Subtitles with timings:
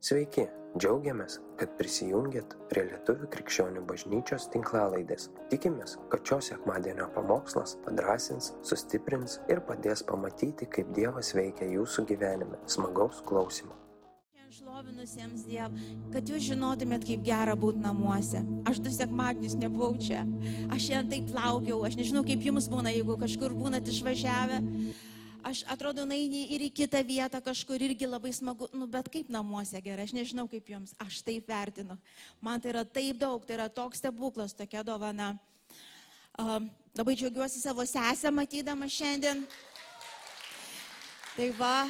[0.00, 0.46] Sveiki,
[0.80, 5.26] džiaugiamės, kad prisijungiat prie Lietuvų krikščionių bažnyčios tinklalaidės.
[5.52, 12.62] Tikimės, kad šios sekmadienio pamokslas padrasins, sustiprins ir padės pamatyti, kaip Dievas veikia jūsų gyvenime.
[12.64, 13.76] Smagaus klausimų.
[14.56, 15.76] Šlovinusiems Diev,
[16.16, 18.40] kad jūs žinotumėt, kaip gera būti namuose.
[18.72, 20.24] Aš du sekmadienius nebuvau čia.
[20.72, 24.64] Aš šiandien taip laukiau, aš nežinau, kaip jums būna, jeigu kažkur būnat išvažiavę.
[25.40, 29.78] Aš atrodo, naini ir į kitą vietą kažkur irgi labai smagu, nu, bet kaip namuose
[29.80, 31.96] gerai, aš nežinau kaip jums, aš taip vertinu.
[32.44, 35.32] Man tai yra taip daug, tai yra toks stebuklas, tokia dovana.
[36.36, 36.60] Uh,
[36.92, 39.40] labai džiaugiuosi savo sesę matydama šiandien.
[41.38, 41.88] Tai va,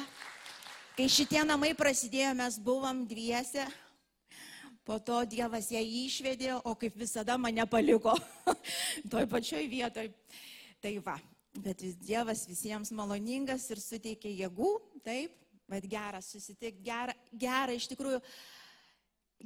[0.95, 3.67] kai šitie namai prasidėjo, mes buvom dviese.
[4.87, 8.15] Po to Dievas ją išvedė, o kaip visada mane paliko
[9.11, 10.07] toj pačioj vietoj.
[10.81, 11.19] Tai va,
[11.51, 14.71] Bet vis Dievas visiems maloningas ir suteikia jėgų,
[15.03, 15.33] taip,
[15.67, 18.21] bet gera susitikti, gera, gera iš tikrųjų,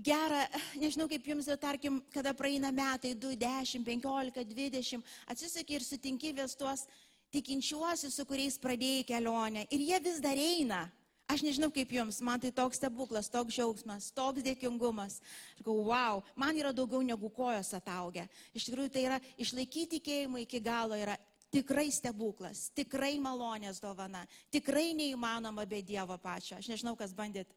[0.06, 0.44] gera,
[0.78, 6.54] nežinau kaip jums, tarkim, kada praeina metai 2, 10, 15, 20, atsisakai ir sutinki vis
[6.60, 6.86] tuos
[7.34, 10.86] tikinčiuosius, su kuriais pradėjai kelionę ir jie vis dar eina.
[11.26, 15.18] Aš nežinau kaip jums, man tai toks stebuklas, toks džiaugsmas, toks dėkingumas.
[15.56, 18.28] Aš galvoju, wow, man yra daugiau negu kojos ataugę.
[18.54, 21.18] Iš tikrųjų tai yra išlaikyti tikėjimą iki galo yra
[21.54, 26.58] tikrai stebuklas, tikrai malonės dovana, tikrai neįmanoma be Dievo pačio.
[26.60, 27.52] Aš nežinau, kas bandėt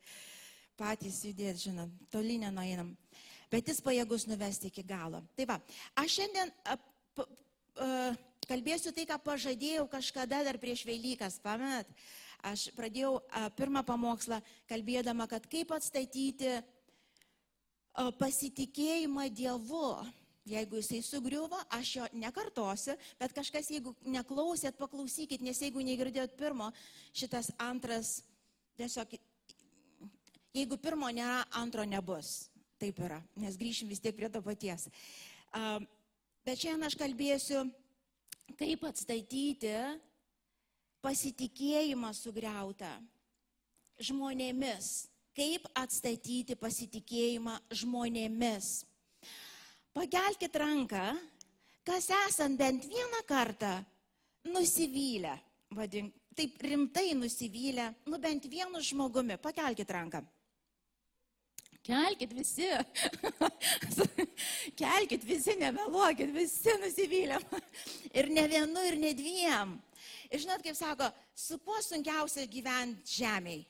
[0.78, 2.94] patys judėti, žinom, toli nenueinam.
[3.50, 5.22] Bet jis pajėgus nuvesti iki galo.
[5.36, 5.58] Tai va,
[5.98, 6.76] aš šiandien a,
[7.16, 7.90] p, a,
[8.48, 11.88] kalbėsiu tai, ką pažadėjau kažkada dar prieš Velykas, pamenat?
[12.46, 13.16] Aš pradėjau
[13.58, 14.38] pirmą pamokslą
[14.70, 16.60] kalbėdama, kad kaip atstatyti
[18.20, 19.88] pasitikėjimą Dievu
[20.48, 26.70] Jeigu jisai sugriuvo, aš jo nekartosiu, bet kažkas, jeigu neklausėt, paklausykit, nes jeigu negirdėjot pirmo,
[27.12, 28.22] šitas antras,
[28.80, 29.12] tiesiog,
[30.56, 32.48] jeigu pirmo nėra, antro nebus.
[32.78, 34.86] Taip yra, nes grįšim vis tiek prie to paties.
[36.46, 37.64] Bet šiandien aš kalbėsiu,
[38.56, 39.74] kaip atstatyti
[41.04, 42.90] pasitikėjimą sugriautą
[44.02, 45.08] žmonėmis.
[45.38, 48.87] Kaip atstatyti pasitikėjimą žmonėmis.
[49.96, 51.04] Pakelkite ranką,
[51.86, 53.72] kas esant bent vieną kartą
[54.52, 55.38] nusivylę,
[55.70, 60.22] vadink, taip rimtai nusivylę, nu bent vienu žmogumi, pakelkite ranką.
[61.88, 62.68] Kelkit visi,
[64.80, 67.46] kelkit visi, nemeluokit, visi nusivylėm.
[68.12, 69.72] Ir ne vienu, ir ne dviem.
[70.28, 73.64] Ir žinot, kaip sako, su kuo sunkiausia gyventi žemėje?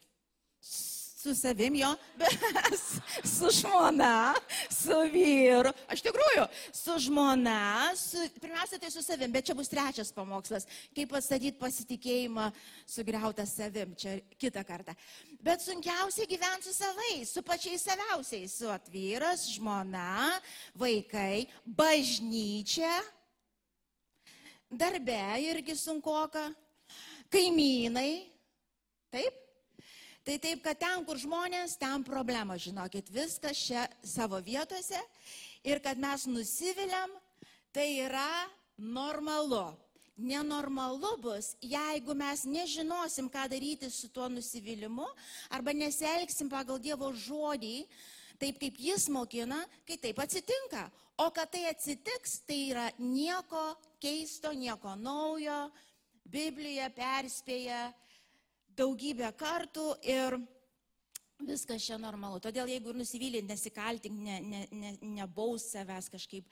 [1.22, 1.96] Su savim jo,
[3.38, 4.34] su žmona,
[4.70, 5.72] su vyru.
[5.90, 11.16] Aš tikrųjų, su žmona, su, pirmiausia tai su savim, bet čia bus trečias pamokslas, kaip
[11.18, 12.52] atstatyti pasitikėjimą
[12.86, 14.94] sugriautą savim, čia kitą kartą.
[15.42, 20.38] Bet sunkiausia gyventi su savais, su pačiais saviausiais, su atvyras, žmona,
[20.78, 22.94] vaikai, bažnyčia,
[24.70, 25.18] darbe
[25.48, 26.46] irgi sunkoka,
[27.34, 28.22] kaimynai.
[29.10, 29.47] Taip?
[30.28, 34.98] Tai taip, kad ten, kur žmonės, ten problema, žinokit, viskas čia savo vietose
[35.64, 37.14] ir kad mes nusiviliam,
[37.72, 38.44] tai yra
[38.76, 39.70] normalu.
[40.20, 45.06] Nenormalu bus, jeigu mes nežinosim, ką daryti su tuo nusivylimu
[45.56, 47.86] arba nesielgsim pagal Dievo žodį,
[48.36, 50.90] taip kaip jis mokina, kai taip atsitinka.
[51.24, 53.64] O kad tai atsitiks, tai yra nieko
[53.96, 55.70] keisto, nieko naujo.
[56.28, 57.86] Biblija perspėja,
[58.78, 60.38] daugybę kartų ir
[61.46, 62.40] viskas čia normalu.
[62.42, 66.46] Todėl jeigu nusivylė, nesikaltink, ne, ne, ne, nebaus savęs kažkaip,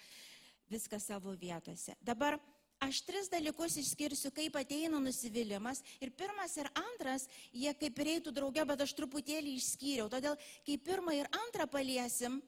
[0.70, 1.94] viskas savo vietose.
[2.03, 2.38] Dabar
[2.82, 5.82] aš tris dalykus išskirsiu, kaip ateina nusivylimas.
[6.03, 10.10] Ir pirmas ir antras, jie kaip ir eitų drauge, bet aš truputėlį išskyriau.
[10.12, 12.41] Todėl, kai pirmą ir antrą paliesim,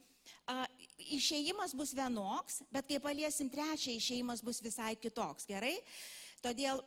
[0.50, 0.66] a,
[1.14, 5.48] išėjimas bus vienoks, bet kai paliesim trečią, išėjimas bus visai kitoks.
[5.48, 5.76] Gerai?
[6.44, 6.82] Todėl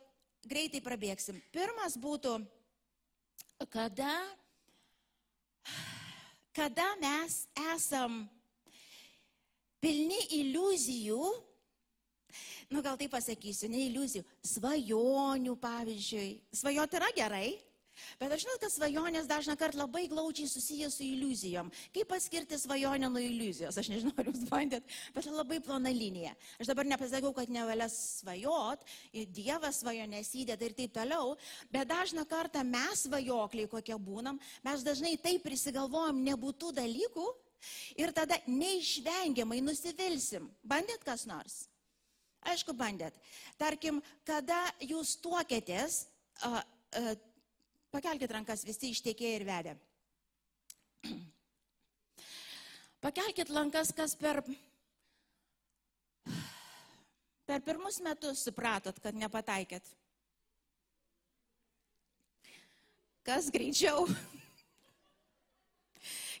[0.48, 1.40] greitai prabėgsim.
[1.54, 2.38] Pirmas būtų
[3.70, 4.12] kada,
[6.56, 7.42] kada mes
[7.74, 8.22] esam
[9.82, 11.22] pilni iliuzijų,
[12.72, 14.24] nu gal tai pasakysiu, ne iliuzijų,
[14.54, 16.30] svajonių pavyzdžiui.
[16.56, 17.48] Svajoti yra gerai,
[18.20, 21.70] Bet aš žinau, kad svajonės dažna kart labai glaučiai susijęs su iliuzijom.
[21.94, 23.78] Kaip atskirti svajonę nuo iliuzijos?
[23.78, 26.32] Aš nežinau, ar jūs bandėt, bet labai plona linija.
[26.62, 28.86] Aš dabar nepasakiau, kad nevalia svajot,
[29.32, 31.36] Dievas svajonės įdeda ir taip toliau,
[31.72, 37.26] bet dažna kartą mes svajokliai, kokie būnam, mes dažnai taip prisigalvojam nebūtų dalykų
[38.00, 40.48] ir tada neišvengiamai nusivilsim.
[40.64, 41.66] Bandėt kas nors?
[42.42, 43.14] Aišku, bandėt.
[43.60, 46.06] Tarkim, kada jūs tuokėtės,
[46.48, 46.58] uh,
[46.98, 47.12] uh,
[47.92, 49.72] Pakelkite rankas visi ištekėję ir vedę.
[53.04, 54.40] Pakelkit lankas, kas per,
[57.44, 59.90] per pirmus metus supratot, kad nepataikėt.
[63.26, 64.06] Kas greičiau?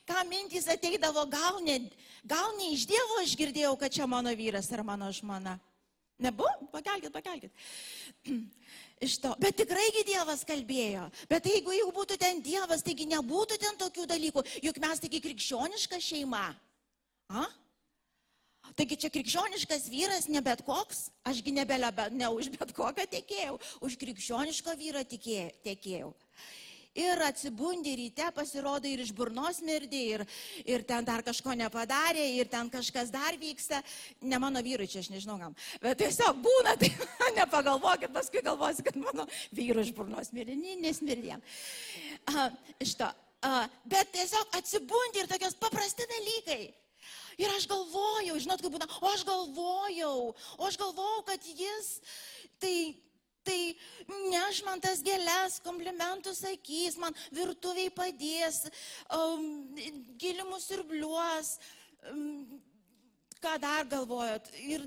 [0.08, 1.76] Ką mintys ateidavo, gal ne,
[2.24, 5.58] gal ne iš Dievo aš girdėjau, kad čia mano vyras ar mano žmona.
[6.22, 6.70] Nebuvo?
[6.72, 7.52] Pakelkit, pakelkit.
[9.02, 9.32] Iš to.
[9.42, 11.08] Bet tikraigi Dievas kalbėjo.
[11.30, 14.44] Bet jeigu jau būtų ten Dievas, taigi nebūtų ten tokių dalykų.
[14.62, 16.44] Juk mes taigi krikščioniška šeima.
[17.32, 17.48] A?
[18.78, 23.98] Taigi čia krikščioniškas vyras ne bet koks, ašgi nebelė, ne už bet kokią tekėjau, už
[24.00, 26.12] krikščionišką vyrą tekėjau
[26.94, 30.24] ir atsibundi ryte, pasirodo ir iš burnos mirdį, ir,
[30.68, 33.82] ir ten dar kažko nepadarė, ir ten kažkas dar vyksta.
[34.20, 35.56] Ne mano vyrui čia, aš nežinau kam.
[35.82, 36.92] Bet tiesiog būna, tai
[37.38, 41.44] nepagalvokit, paskui galvosi, kad mano vyrui iš burnos mirdį, nesmirdėm.
[42.82, 43.10] Iš to.
[43.42, 46.62] Uh, bet tiesiog atsibundi ir tokios paprasti dalykai.
[47.40, 50.18] Ir aš galvojau, žinot, kaip būna, o aš galvojau,
[50.60, 51.96] o aš galvojau, kad jis,
[52.62, 52.92] tai
[53.42, 53.58] Tai
[54.30, 58.64] neš man tas gėlės, komplimentus sakys, man virtuviai padės,
[59.10, 59.74] um,
[60.20, 61.56] gilimus ir bliuos,
[62.10, 62.60] um,
[63.42, 64.52] ką dar galvojot.
[64.62, 64.86] Ir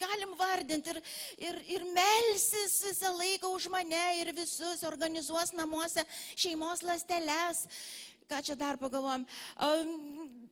[0.00, 1.00] galim vardinti ir,
[1.48, 6.04] ir, ir melsis visą laiką už mane ir visus organizuos namuose
[6.36, 7.64] šeimos lasteles.
[8.28, 9.26] Ką čia dar pagalvojom?
[9.60, 10.43] Um,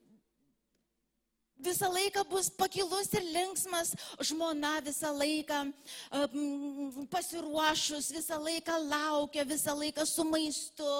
[1.63, 9.77] visą laiką bus pakilus ir linksmas, žmona visą laiką um, pasiruošus, visą laiką laukia, visą
[9.79, 10.91] laiką su maistu,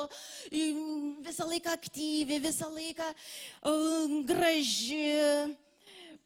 [1.27, 3.11] visą laiką aktyvi, visą laiką
[3.71, 5.57] um, graži,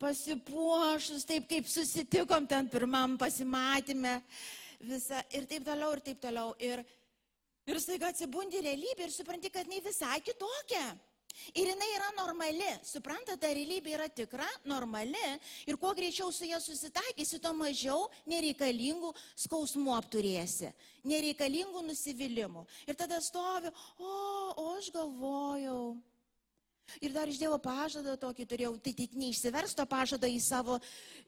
[0.01, 4.21] pasipuošus, taip kaip susitikom ten pirmam pasimatymę,
[4.85, 6.53] visa, ir taip toliau, ir taip toliau.
[6.61, 6.85] Ir,
[7.67, 10.87] ir staiga atsibundi realybė ir supranti, kad jinai visai kitokia.
[11.55, 15.21] Ir jinai yra normali, suprantate, ta realybė yra tikra, normali.
[15.69, 19.13] Ir kuo greičiau su ją susitaikysi, tuo mažiau nereikalingų
[19.47, 20.73] skausmų apturėsi,
[21.07, 22.67] nereikalingų nusivylimų.
[22.89, 24.13] Ir tada stovi, o,
[24.57, 25.97] o aš galvojau,
[27.03, 30.79] Ir dar iš Dievo pažadą tokį turėjau, tai tik neišsiversto pažadą į savo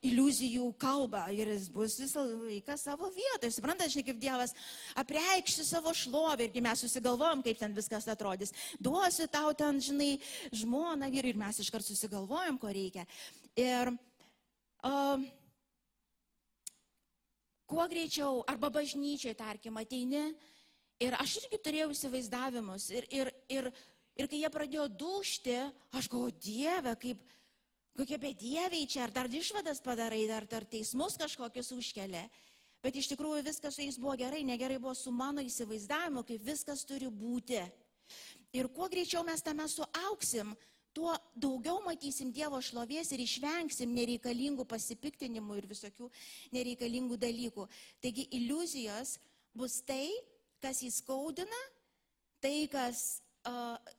[0.07, 3.51] iliuzijų kalbą ir jis bus visą laiką savo vietoje.
[3.57, 4.55] Suprantate, žinai, kaip Dievas
[5.03, 8.55] apreikšti savo šlovę irgi mes susigalvojom, kaip ten viskas atrodys.
[8.81, 10.15] Duosiu tau ten, žinai,
[10.55, 13.05] žmoną ir, ir mes iškart susigalvojom, ko reikia.
[13.59, 13.93] Ir
[14.87, 15.27] uh,
[17.69, 20.31] kuo greičiau, arba bažnyčiai, tarkim, ateini.
[20.99, 22.89] Ir aš irgi turėjau įsivaizdavimus.
[22.91, 23.69] Ir, ir, ir
[24.19, 25.57] Ir kai jie pradėjo dušti,
[25.95, 27.21] aš galvoju, Dieve, kaip,
[27.99, 32.25] kokie bedieviai čia, ar dar išvadas padarai, ar dar teismus kažkokius užkelia.
[32.83, 36.83] Bet iš tikrųjų viskas su jais buvo gerai, negerai buvo su mano įsivaizdavimu, kaip viskas
[36.87, 37.61] turi būti.
[38.55, 40.55] Ir kuo greičiau mes tame suauksim,
[40.95, 46.11] tuo daugiau matysim Dievo šlovės ir išvengsim nereikalingų pasipiktinimų ir visokių
[46.55, 47.69] nereikalingų dalykų.
[48.03, 49.19] Taigi iliuzijos
[49.55, 50.11] bus tai,
[50.63, 51.63] kas įskaudina,
[52.43, 53.21] tai, kas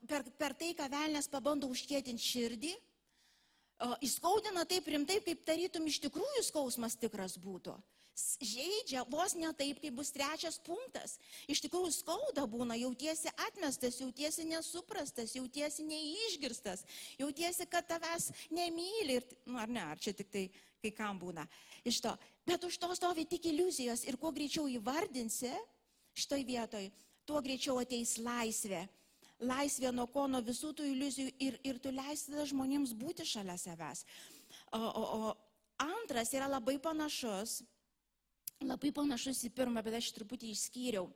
[0.09, 2.73] per, per tai, ką velnės pabando užkėtinti širdį,
[4.03, 7.77] įskaudina taip rimtai, kaip tarytum iš tikrųjų skausmas tikras būtų.
[8.43, 11.15] Žaidžia vos ne taip, kaip bus trečias punktas.
[11.47, 16.83] Iš tikrųjų skauda būna, jautiesi atmestas, jautiesi nesuprastas, jautiesi neišgirstas,
[17.21, 19.21] jautiesi, kad tavęs nemyli.
[19.21, 20.49] Ir, nu, ar ne, ar čia tik tai
[20.83, 21.45] kai kam būna
[21.87, 22.11] iš to.
[22.47, 25.51] Bet už to stovi tik iliuzijos ir kuo greičiau įvardinsi
[26.19, 26.89] šitoj vietoj,
[27.23, 28.83] tuo greičiau ateis laisvė
[29.39, 34.05] laisvė nuo ko, nuo visų tų iliuzijų ir, ir tu leisi žmonėms būti šalia savęs.
[34.75, 35.35] O, o, o
[35.79, 37.61] antras yra labai panašus,
[38.59, 41.07] labai panašus į pirmą, bet aš truputį išskyriau.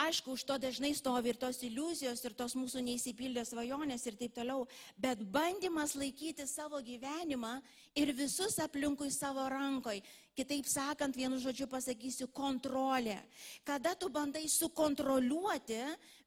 [0.00, 4.32] Aišku, už to dažnai stovi ir tos iliuzijos, ir tos mūsų neįsipildės svajonės ir taip
[4.32, 4.64] toliau,
[4.96, 7.58] bet bandymas laikyti savo gyvenimą
[7.98, 10.00] ir visus aplinkui savo rankoj.
[10.38, 13.18] Kitaip sakant, vienu žodžiu pasakysiu kontrolė.
[13.66, 15.80] Kada tu bandai sukontroliuoti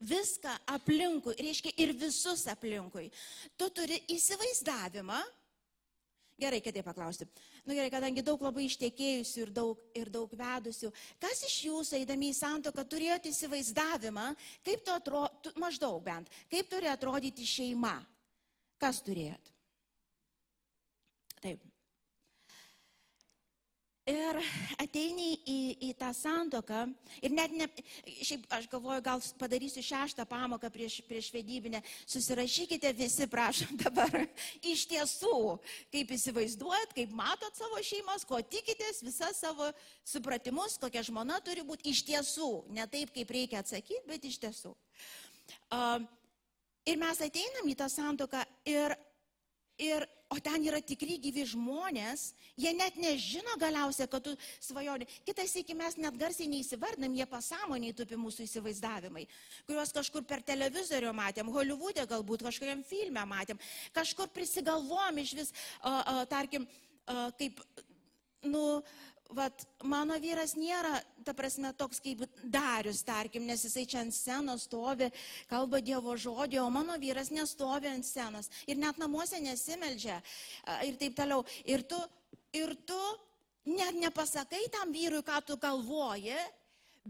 [0.04, 3.08] viską aplinkui, reiškia ir visus aplinkui,
[3.58, 5.22] tu turi įsivaizdavimą,
[6.34, 7.28] Gerai, kitaip paklausti.
[7.64, 10.90] Na nu, gerai, kadangi daug labai ištekėjusių ir daug, ir daug vedusių,
[11.22, 14.26] kas iš jūsų, eidami į santoką, turėjote įsivaizdavimą,
[14.66, 17.94] kaip tu atrodo, maždaug bent, kaip turi atrodyti šeima?
[18.82, 19.54] Kas turėjot?
[21.44, 21.73] Taip.
[24.10, 24.40] Ir
[24.84, 26.82] ateini į, į tą santoką
[27.24, 27.70] ir net ne,
[28.20, 31.80] šiaip aš galvoju, gal padarysiu šeštą pamoką prieš, prieš vedybinę,
[32.12, 34.26] susirašykite visi, prašom dabar,
[34.60, 35.38] iš tiesų,
[35.94, 39.70] kaip įsivaizduojat, kaip matot savo šeimas, ko tikitės, visas savo
[40.04, 44.76] supratimus, kokia žmona turi būti iš tiesų, ne taip, kaip reikia atsakyti, bet iš tiesų.
[45.72, 46.04] Uh,
[46.84, 48.92] Ir mes ateinam į tą santoką ir,
[49.80, 50.04] ir,
[50.34, 55.06] o ten yra tikri gyvi žmonės, jie net nežino galiausiai, kad tu svajonė.
[55.28, 59.28] Kitas iki mes net garsiai neįsivardinam, jie pasąmoniai tupi mūsų įsivaizdavimai,
[59.68, 63.62] kuriuos kažkur per televizorių matėm, Hollywoodė galbūt kažkokiam filmė matėm,
[63.94, 66.66] kažkur prisigalvom iš vis, o, o, tarkim,
[67.06, 67.62] o, kaip,
[68.50, 68.66] nu,
[69.32, 74.68] vat, mano vyras nėra, ta prasme, toks kaip Darius, tarkim, nes jisai čia ant scenos
[74.68, 75.10] stovi,
[75.50, 80.20] kalba Dievo žodį, o mano vyras nestovi ant scenos ir net namuose nesimeldžia
[80.88, 81.46] ir taip toliau.
[81.66, 82.00] Ir tu,
[82.54, 83.00] ir tu
[83.66, 86.38] net nepasakai tam vyrui, ką tu galvoji,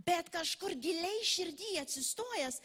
[0.06, 2.62] bet kažkur giliai širdį atsistojęs,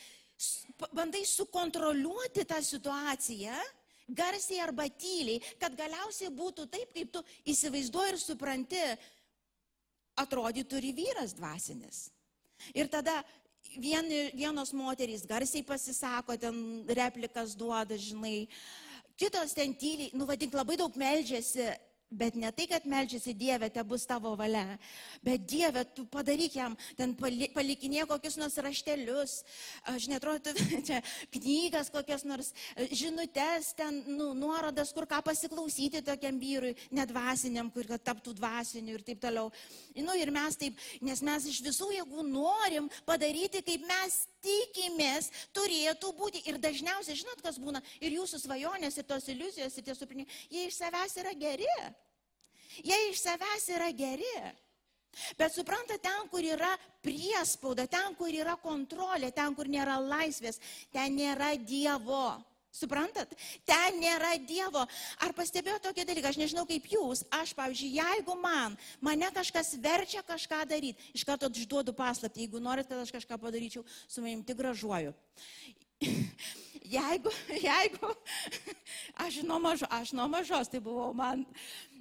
[0.95, 3.57] bandai sukontroliuoti tą situaciją
[4.09, 8.85] garsiai arba tyliai, kad galiausiai būtų taip, kaip tu įsivaizduoji ir supranti,
[10.19, 12.09] atrodytų ir vyras dvasinis.
[12.75, 13.21] Ir tada
[13.77, 18.49] vien, vienos moterys garsiai pasisako, ten replikas duoda, žinai,
[19.19, 21.71] kitos ten tyliai, nu vadink, labai daug melžiasi
[22.11, 24.79] Bet ne tai, kad melžiasi Dieve, te bus tavo valia,
[25.21, 29.35] bet Dieve, tu padaryk jam, ten palikinė kokius nors raštelius,
[29.93, 30.55] aš netrodo,
[30.89, 31.03] čia
[31.37, 32.55] knygas kokias nors,
[32.97, 39.05] žinutės, ten nu, nuorodas, kur ką pasiklausyti tokiam vyrui, nedvasiniam, kur kad taptų dvasiniu ir
[39.05, 39.53] taip toliau.
[40.01, 46.13] Nu, ir mes taip, nes mes iš visų jėgų norim padaryti, kaip mes tikimės, turėtų
[46.19, 46.43] būti.
[46.51, 50.69] Ir dažniausiai, žinot, kas būna, ir jūsų svajonės, ir tos iliuzijos, ir tie suprinimai, jie
[50.69, 51.69] iš savęs yra geri.
[52.85, 54.35] Jie iš savęs yra geri.
[55.39, 56.71] Bet supranta, ten, kur yra
[57.03, 60.61] priespauda, ten, kur yra kontrolė, ten, kur nėra laisvės,
[60.93, 62.37] ten nėra Dievo.
[62.75, 63.33] Suprantat?
[63.67, 64.85] Ten nėra Dievo.
[65.25, 70.23] Ar pastebėjau tokį dalyką, aš nežinau kaip jūs, aš, pavyzdžiui, jeigu man, mane kažkas verčia
[70.27, 74.61] kažką daryti, iš karto išduodu paslapti, jeigu norit, kad aš kažką padaryčiau, su manim tik
[74.61, 75.17] gražuoju.
[76.89, 78.11] Jeigu, jeigu,
[79.27, 81.43] aš nuo, mažo, aš nuo mažos tai buvau, man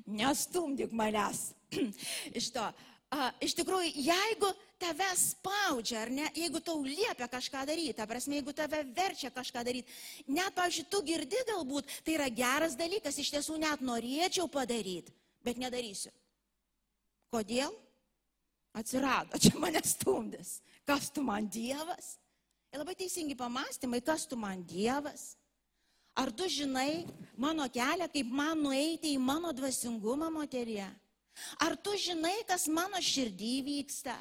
[0.08, 1.50] nestumdyk manęs
[2.40, 2.64] iš to.
[3.12, 8.38] A, iš tikrųjų, jeigu tave spaudžia, ar ne, jeigu tau liepia kažką daryti, ta prasme,
[8.38, 9.98] jeigu tave verčia kažką daryti,
[10.30, 15.14] net, pavyzdžiui, tu girdi galbūt, tai yra geras dalykas, iš tiesų net norėčiau padaryti,
[15.46, 16.14] bet nedarysiu.
[17.34, 17.74] Kodėl?
[18.78, 20.60] Atsirado, čia mane stumdis.
[20.88, 22.16] Kas tu man Dievas?
[22.72, 25.34] Ir labai teisingi pamastymai, kas tu man Dievas?
[26.18, 27.06] Ar tu žinai
[27.38, 30.86] mano kelią, kaip man nueiti į mano dvasingumą moterie?
[31.62, 34.16] Ar tu žinai, kas mano širdį vyksta?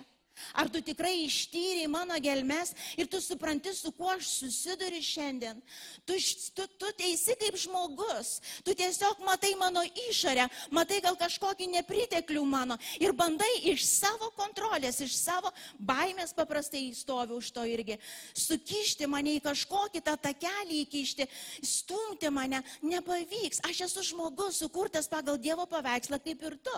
[0.54, 5.60] Ar tu tikrai ištyriai mano gelmes ir tu supranti, su kuo aš susiduriu šiandien?
[6.06, 6.18] Tu,
[6.56, 12.78] tu, tu teisi kaip žmogus, tu tiesiog matai mano išorę, matai gal kažkokį nepriteklių mano
[13.00, 17.98] ir bandai iš savo kontrolės, iš savo baimės paprastai stovi už to irgi,
[18.36, 21.28] sukišti mane į kažkokį tą takelį įkišti,
[21.64, 23.62] stumti mane, nepavyks.
[23.66, 26.76] Aš esu žmogus, sukurtas pagal Dievo paveikslą kaip ir tu.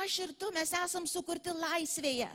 [0.00, 2.30] Aš ir tu mes esam sukurti laisvėje.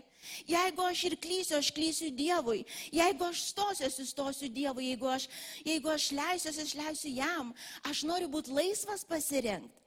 [0.49, 2.65] Jeigu aš ir klysiu, aš klysiu Dievui.
[2.93, 4.91] Jeigu aš stosiu, aš stosiu Dievui.
[4.91, 5.29] Jeigu aš,
[5.65, 7.55] jeigu aš leisiu, aš leisiu jam.
[7.83, 9.85] Aš noriu būti laisvas pasirinkti.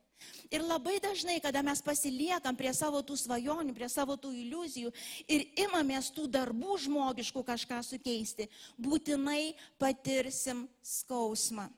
[0.51, 4.91] Ir labai dažnai, kada mes pasiliekam prie savo tų svajonių, prie savo tų iliuzijų
[5.29, 8.49] ir imamės tų darbų žmogiškų kažką sukeisti,
[8.81, 11.69] būtinai patirsim skausmą.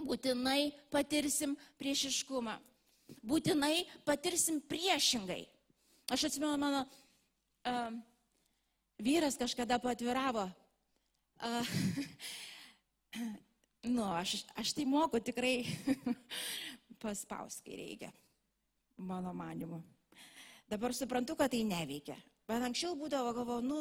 [0.00, 2.56] Būtinai patirsim priešiškumą.
[3.22, 5.44] Būtinai patirsim priešingai.
[6.12, 6.82] Aš atsimenu mano
[7.64, 7.92] uh,
[8.98, 10.50] vyras kažkada patviravo.
[11.42, 11.66] Uh,
[13.94, 15.64] nu, aš, aš tai moku tikrai
[17.02, 18.12] paspaus, kai reikia,
[18.96, 19.82] mano manimu.
[20.68, 22.16] Dabar suprantu, kad tai neveikia.
[22.48, 23.80] Bet anksčiau būdavo, galvo, nu,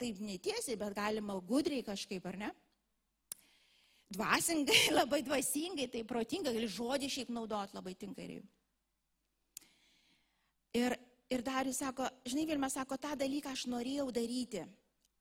[0.00, 2.52] taip netiesiai, bet galima gudriai kažkaip, ar ne?
[4.12, 8.38] Dvasingai, labai dvasingai, tai protingai, gali žodį šiaip naudot labai tinkai.
[10.76, 10.96] Ir
[11.28, 14.64] Ir dar jis sako, žinai, Vilma sako, tą dalyką aš norėjau daryti.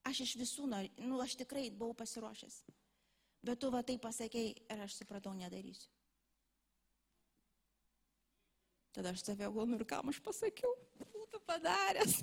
[0.08, 0.88] Aš iš visų, nor...
[1.04, 2.62] nu, aš tikrai buvau pasiruošęs.
[3.48, 5.90] Bet tu va tai pasakėjai ir aš supratau, nedarysiu.
[8.98, 10.72] Tada aš save galvoju, nu ir kam aš pasakiau,
[11.14, 12.22] būtų padaręs.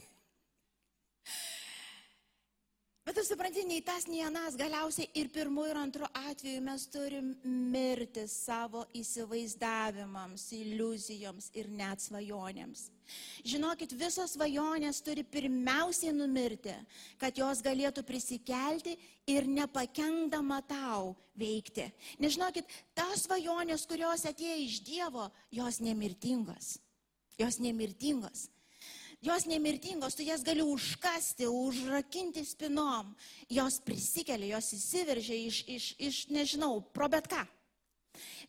[3.05, 7.35] Bet tu supranti, nei tas, nei anas, galiausiai ir pirmu ir antru atveju mes turim
[7.45, 12.87] mirti savo įsivaizdavimams, iliuzijoms ir net svajonėms.
[13.45, 16.73] Žinokit, visos svajonės turi pirmiausiai numirti,
[17.21, 18.97] kad jos galėtų prisikelti
[19.29, 21.91] ir nepakengdama tau veikti.
[22.25, 26.79] Nežinokit, tas svajonės, kurios atėjo iš Dievo, jos nemirtingos.
[27.37, 28.49] Jos nemirtingos.
[29.25, 33.15] Jos nemirtingos, tu jas gali užkasti, užrakinti spinom.
[33.49, 37.41] Jos prisikelia, jos įsiveržia iš, iš, iš nežinau, pro bet ką.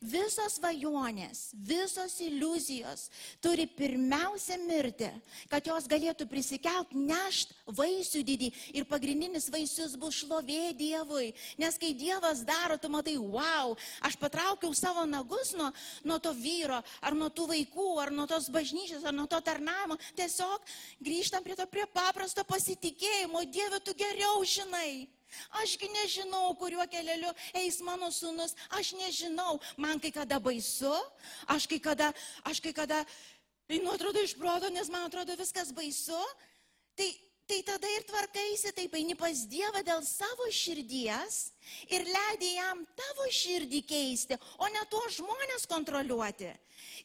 [0.00, 3.06] Visos svajonės, visos iliuzijos
[3.42, 5.08] turi pirmiausia mirti,
[5.50, 11.32] kad jos galėtų prisikelt, nešt vaisių didį ir pagrindinis vaisius bus šlovė Dievui.
[11.58, 15.72] Nes kai Dievas daro, tu matai, wow, aš patraukiau savo nagus nuo,
[16.04, 19.98] nuo to vyro, ar nuo tų vaikų, ar nuo tos bažnyčios, ar nuo to tarnavimo.
[20.18, 20.64] Tiesiog
[21.02, 23.46] grįžtam prie to prie paprasto pasitikėjimo.
[23.50, 25.15] Dieve, tu geriau žinai.
[25.62, 30.92] Ašgi nežinau, kuriuo keliu eis mano sūnus, aš nežinau, man kai kada baisu,
[31.52, 32.12] aš kai kada,
[32.44, 33.02] aš kai kada,
[33.68, 36.18] einu atrodo iš proto, nes man atrodo viskas baisu,
[36.96, 37.10] tai
[37.46, 41.38] tai tada ir tvarkaisi, taip eini pas Dievą dėl savo širdies
[41.88, 46.50] ir leidai jam tavo širdį keisti, o ne tuos žmonės kontroliuoti.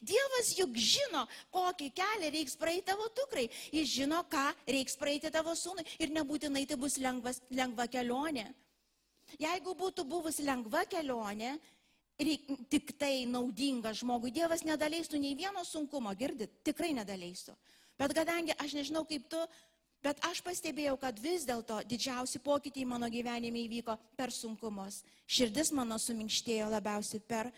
[0.01, 3.47] Dievas juk žino, kokį kelią reiks praeiti tavo dukrai.
[3.73, 8.47] Jis žino, ką reiks praeiti tavo sūnui ir nebūtinai tai bus lengvas, lengva kelionė.
[9.39, 11.53] Jeigu būtų buvus lengva kelionė,
[12.19, 17.55] reik, tik tai naudinga žmogui, Dievas nedaleistų nei vieno sunkumo, girdit, tikrai nedaleistų.
[18.01, 19.39] Bet kadangi aš nežinau kaip tu,
[20.01, 25.03] Bet aš pastebėjau, kad vis dėlto didžiausi pokyčiai mano gyvenime įvyko per sunkumus.
[25.29, 27.51] Širdis mano suminkštėjo labiausiai per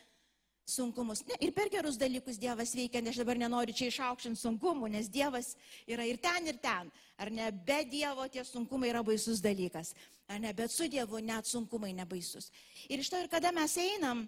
[0.68, 1.24] sunkumus.
[1.28, 5.08] Ne, ir per gerus dalykus Dievas veikia, nes aš dabar nenoriu čia išaukštinti sunkumų, nes
[5.12, 5.54] Dievas
[5.88, 6.92] yra ir ten, ir ten.
[7.20, 9.94] Ar ne, be Dievo tie sunkumai yra baisus dalykas.
[10.28, 12.52] Ar ne, bet su Dievu net sunkumai nebaisus.
[12.92, 14.28] Ir iš to ir kada mes einam,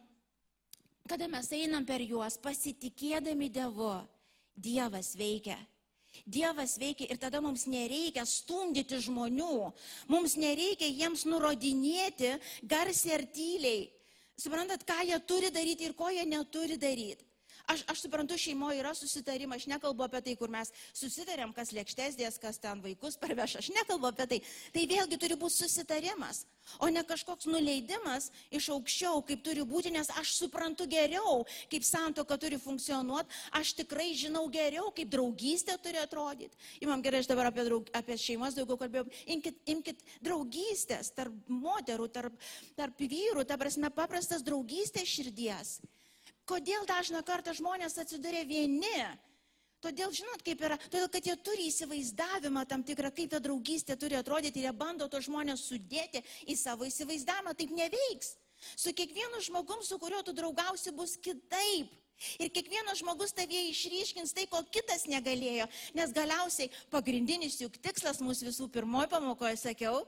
[1.07, 3.95] kada mes einam per juos pasitikėdami Dievu,
[4.55, 5.59] Dievas veikia.
[6.23, 9.71] Dievas veikia ir tada mums nereikia stumdyti žmonių,
[10.07, 13.85] mums nereikia jiems nurodinėti garsiai ar tyliai.
[14.39, 17.24] Suprantat, ką jie turi daryti ir ko jie neturi daryti.
[17.67, 22.17] Aš, aš suprantu, šeimoje yra susitarimas, aš nekalbu apie tai, kur mes susitarėm, kas lėkštės
[22.19, 24.39] dės, kas ten vaikus parveš, aš nekalbu apie tai.
[24.75, 26.43] Tai vėlgi turi būti susitarimas,
[26.79, 32.37] o ne kažkoks nuleidimas iš aukščiau, kaip turi būti, nes aš suprantu geriau, kaip santoka
[32.41, 36.57] turi funkcionuoti, aš tikrai žinau geriau, kaip draugystė turi atrodyti.
[36.85, 42.07] Imam gerai, aš dabar apie, draug, apie šeimas daugiau kalbėjau, imkite imkit draugystės tarp moterų,
[42.13, 42.47] tarp,
[42.77, 45.79] tarp vyrų, ta prasme paprastas draugystės širdies.
[46.45, 48.99] Kodėl dažna kartą žmonės atsiduria vieni?
[49.85, 54.17] Todėl, žinot, kaip yra, todėl, kad jie turi įsivaizdavimą tam tikrą, kaip ta draugystė turi
[54.17, 58.33] atrodyti ir jie bando to žmonės sudėti į savo įsivaizdavimą, taip neveiks.
[58.77, 61.91] Su kiekvienu žmogum, su kuriuo tu draugausi, bus kitaip.
[62.39, 65.67] Ir kiekvienas žmogus tavie išryškins tai, ko kitas negalėjo.
[65.97, 70.05] Nes galiausiai pagrindinis juk tikslas mūsų visų pirmoji pamokoje, sakiau,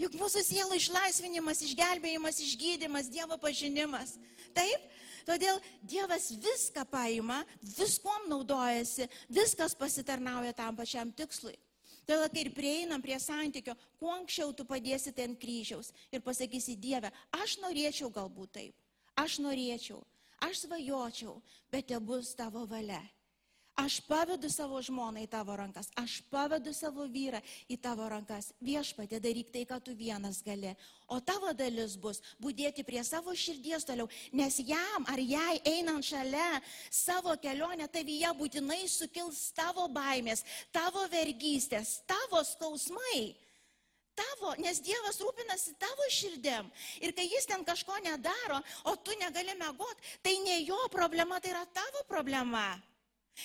[0.00, 4.16] juk mūsų sielų išlaisvinimas, išgelbėjimas, išgydymas, Dievo pažinimas.
[4.56, 4.88] Taip?
[5.24, 11.56] Todėl Dievas viską paima, viskuom naudojasi, viskas pasitarnauja tam pačiam tikslui.
[12.04, 17.08] Todėl, kai ir prieinam prie santykio, kuo anksčiau tu padėsi ten kryžiaus ir pasakysi Dieve,
[17.32, 18.74] aš norėčiau galbūt taip,
[19.16, 20.02] aš norėčiau,
[20.44, 21.38] aš svajočiau,
[21.72, 23.00] bet te bus tavo valia.
[23.74, 28.52] Aš pavedu savo žmoną į tavo rankas, aš pavedu savo vyrą į tavo rankas.
[28.62, 30.70] Viešpatė daryk tai, ką tu vienas gali.
[31.10, 36.62] O tavo dalis bus būdėti prie savo širdies toliau, nes jam ar jai einant šalia
[36.86, 43.34] savo kelionę tavyje būtinai sukils tavo baimės, tavo vergystės, tavo skausmai.
[44.14, 46.70] Tavo, nes Dievas rūpinasi tavo širdėm.
[47.02, 51.50] Ir kai jis ten kažko nedaro, o tu negali mėgoti, tai ne jo problema, tai
[51.56, 52.68] yra tavo problema.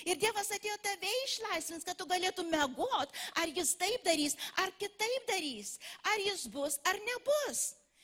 [0.06, 5.30] Ir Dievas atėjo tave išlaisvins, kad tu galėtum mėgot, ar jis taip darys, ar kitaip
[5.30, 5.78] darys,
[6.14, 7.64] ar jis bus, ar nebus.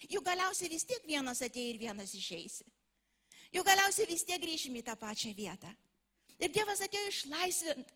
[0.10, 2.66] Juk galiausiai vis tiek vienas atėjo ir vienas išeisi.
[3.56, 5.70] Juk galiausiai vis tiek grįšim į tą pačią vietą.
[6.42, 7.94] Ir Dievas atėjo išlaisvint.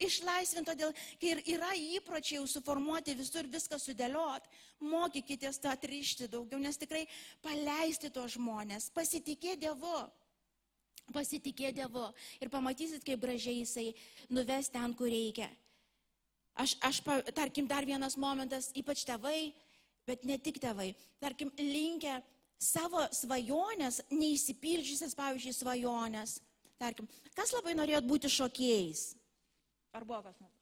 [0.00, 4.46] Išlaisvint, todėl, kai yra įpročiai jau suformuoti visur viską sudėliot,
[4.80, 7.02] mokykitės tą atrišti daugiau, nes tikrai
[7.44, 9.98] paleisti tos žmonės, pasitikė Dievu.
[11.14, 12.04] Pasitikė Dievu
[12.40, 13.88] ir pamatysit, kaip gražiai Jisai
[14.30, 15.48] nuves ten, kur reikia.
[16.60, 17.00] Aš, aš,
[17.34, 19.52] tarkim, dar vienas momentas, ypač tėvai,
[20.06, 20.90] bet ne tik tėvai,
[21.22, 22.18] tarkim, linkę
[22.60, 26.38] savo svajonės, neįsipildžiusias, pavyzdžiui, svajonės.
[26.80, 29.10] Tarkim, kas labai norėjot būti šokėjais?
[29.96, 30.56] Ar buvo kas nors?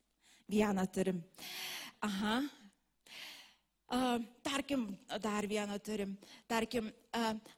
[0.49, 1.21] Vieną turim.
[2.03, 2.41] Aha,
[4.45, 4.89] tarkim,
[5.23, 6.17] dar vieną turim.
[6.49, 6.91] Tarkim,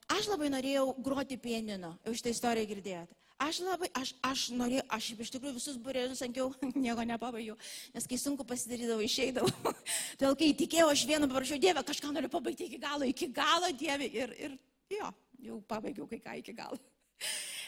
[0.08, 3.16] aš labai norėjau groti pienino, jau šitą istoriją girdėjote.
[3.40, 6.50] Aš labai, aš, aš norėjau, aš iš tikrųjų visus burėlius sankiau,
[6.84, 7.56] nieko nepabaigiau,
[7.94, 9.48] nes kai sunku pasidarydavau, išeidavau.
[10.20, 14.10] Todėl, kai tikėjau, aš vieną paprašiau Dievę, kažką noriu pabaigti iki galo, iki galo Dievė
[14.12, 14.58] ir, ir
[14.92, 15.08] jo,
[15.46, 16.76] jau pabaigiau kai ką iki galo.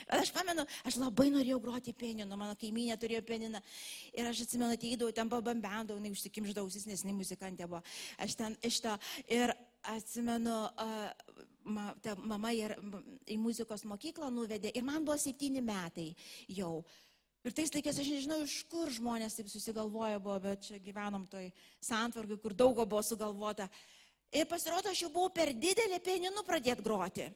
[0.08, 3.60] Aš pamenu, aš labai norėjau groti pieninu, mano kaimynė turėjo pieniną.
[4.16, 7.82] Ir aš atsimenu, ateidavau, ten pabambendavau, jinai užsikimždausis, nes jinai muzikantė buvo.
[8.22, 8.96] Aš ten iš to.
[9.30, 9.54] Ir
[9.92, 12.74] atsimenu, uh, ma, ta, mama ir,
[13.30, 16.12] į muzikos mokyklą nuvedė ir man buvo septyni metai
[16.50, 16.82] jau.
[17.42, 21.48] Ir tais laikais aš nežinau, iš kur žmonės taip susigalvoja buvo, bet čia gyvenom toj
[21.82, 23.66] santvarkai, kur daug buvo sugalvota.
[24.32, 27.26] Ir pasirodo, aš jau buvau per didelė pieninu pradėti groti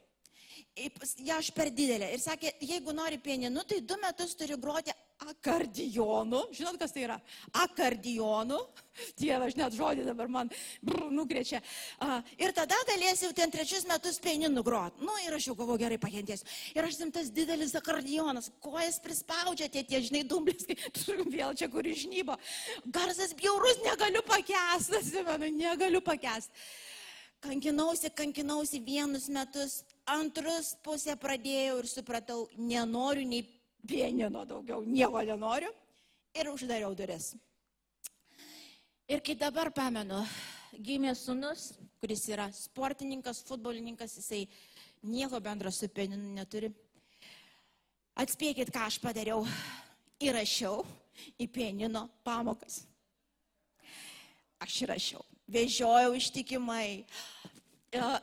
[1.24, 2.12] ja aš per didelė.
[2.14, 6.42] Ir sakė, jeigu nori pieninu, tai du metus turi groti akardijonu.
[6.52, 7.16] Žinot, kas tai yra?
[7.64, 8.58] Akardijonu.
[9.20, 10.50] Dieve, aš net žodį dabar man
[10.84, 11.60] brr, nukrečia.
[12.02, 15.04] Uh, ir tada galėsiu ten trečius metus pieninu groti.
[15.04, 16.48] Nu, ir aš jau galvoju, gerai pakentėsiu.
[16.76, 20.68] Ir aš simtas didelis akordijonas, kojas prispaudžia tie, tie žinai, dumblės,
[21.36, 22.36] vėl čia kur išnybo.
[22.92, 26.68] Garsas bjaurus, negaliu pakęsti, atsimenu, negaliu pakęsti.
[27.46, 33.42] Kankinausi, kankinausi vienus metus, antrus pusę pradėjau ir supratau, nenoriu nei
[33.86, 35.72] pienino daugiau, nieko nenoriu
[36.36, 37.34] ir uždariau duris.
[39.06, 40.18] Ir kai dabar pamenu,
[40.82, 44.46] gimė sunus, kuris yra sportininkas, futbolininkas, jisai
[45.06, 46.72] nieko bendro su pieninu neturi.
[48.16, 49.44] Atspėkit, ką aš padariau.
[50.16, 50.80] Įrašiau
[51.38, 52.80] į pienino pamokas.
[54.64, 55.20] Aš įrašiau.
[55.52, 57.04] Vežiojau ištikimai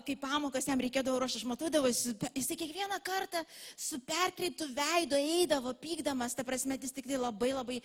[0.08, 3.44] kai pamokas jam reikėdavo ruošti, aš matydavau, jisai kiekvieną kartą
[3.78, 7.80] su perkreiptų veido eidavo, pykdamas, ta prasme, jis tik tai labai labai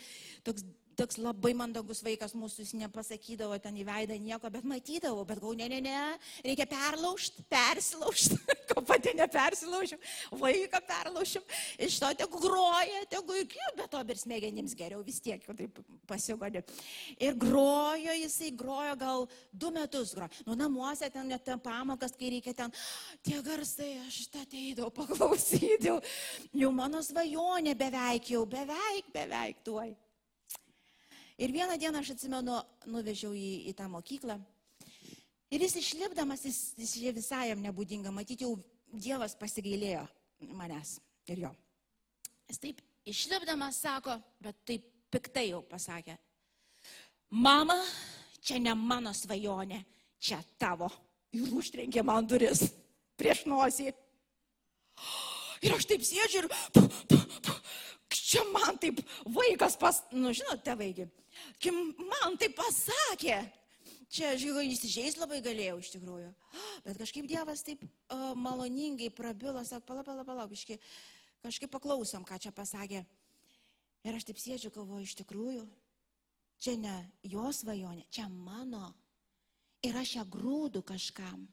[0.47, 0.67] toks
[0.99, 5.53] toks labai mandagus vaikas mūsų, jis nepasakydavo ten į veidą nieko, bet matydavau, bet gau,
[5.59, 5.99] ne, ne, ne,
[6.47, 8.39] reikia perlaužti, persilaužti,
[8.71, 9.99] ko pati nepersilaužiu,
[10.41, 11.43] vaiką perlaužiu,
[11.87, 15.79] iš to tegu groja, tegu iki, bet to ir smegenims geriau vis tiek, taip
[16.11, 16.65] pasigodė.
[17.23, 20.43] Ir grojo, jisai grojo gal du metus, grojo.
[20.49, 22.75] Nu, namuose ten net pamokas, kai reikia ten,
[23.23, 26.01] tie garsai, aš tą ateidavau paklausyti, jau,
[26.65, 29.95] jau mano svajonė beveik, jau beveik, beveik tuoj.
[31.39, 32.57] Ir vieną dieną aš atsimenu,
[32.91, 34.35] nuvežiau į, į tą mokyklą.
[35.55, 38.57] Ir jis išlipdamas, jis, jis visai jam nebūdinga, matyti jau
[38.89, 40.03] Dievas pasigailėjo
[40.57, 40.97] manęs
[41.29, 41.51] ir jo.
[42.49, 46.17] Jis taip išlipdamas sako, bet taip piktai jau pasakė.
[47.37, 47.77] Mama,
[48.41, 49.83] čia ne mano svajonė,
[50.19, 50.89] čia tavo.
[51.37, 52.65] Ir užtrenkė man duris
[53.21, 53.93] prieš nosį.
[55.63, 56.51] Ir aš taip sėdžiu ir
[58.29, 61.09] čia man taip vaikas pas, nu žinot, tėvaigi,
[61.63, 63.41] kim man taip pasakė.
[64.09, 66.31] Čia, žiūrėjau, įsižeis labai galėjau iš tikrųjų.
[66.87, 70.81] Bet kažkaip Dievas taip uh, maloningai prabilo, sak, pala, pala, pala, kažkaip,
[71.45, 73.03] kažkaip paklausom, ką čia pasakė.
[74.09, 75.67] Ir aš taip sėdžiu, galvoju, iš tikrųjų,
[76.65, 76.95] čia ne
[77.29, 78.95] jo svajonė, čia mano.
[79.85, 81.45] Ir aš ją grūdu kažkam.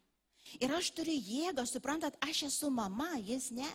[0.62, 3.70] Ir aš turiu jėgą, suprantat, aš esu mama, jis ne.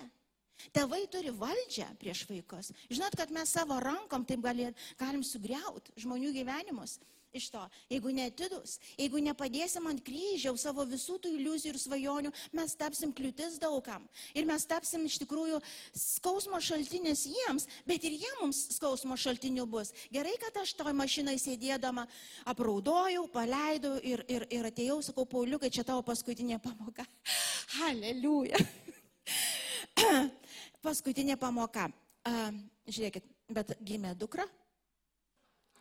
[0.77, 2.73] Tėvai turi valdžią prieš vaikus.
[2.91, 6.99] Žinot, kad mes savo rankom taip galim, galim sugriauti žmonių gyvenimus
[7.33, 7.63] iš to.
[7.91, 13.59] Jeigu netidus, jeigu nepadėsim ant kryžiaus savo visų tų iliuzijų ir svajonių, mes tapsim kliūtis
[13.63, 14.07] daugam.
[14.35, 15.61] Ir mes tapsim iš tikrųjų
[15.95, 19.95] skausmo šaltinis jiems, bet ir jie mums skausmo šaltiniu bus.
[20.13, 22.07] Gerai, kad aš toj mašinai sėdėdama
[22.51, 27.07] apraudojau, paleidau ir, ir, ir atėjau, sakau, Pauliukai, čia tavo paskutinė pamoka.
[27.91, 28.59] Aleliuja.
[30.85, 31.89] Paskutinė pamoka.
[32.25, 32.51] A,
[32.89, 34.47] žiūrėkit, bet gimė dukra.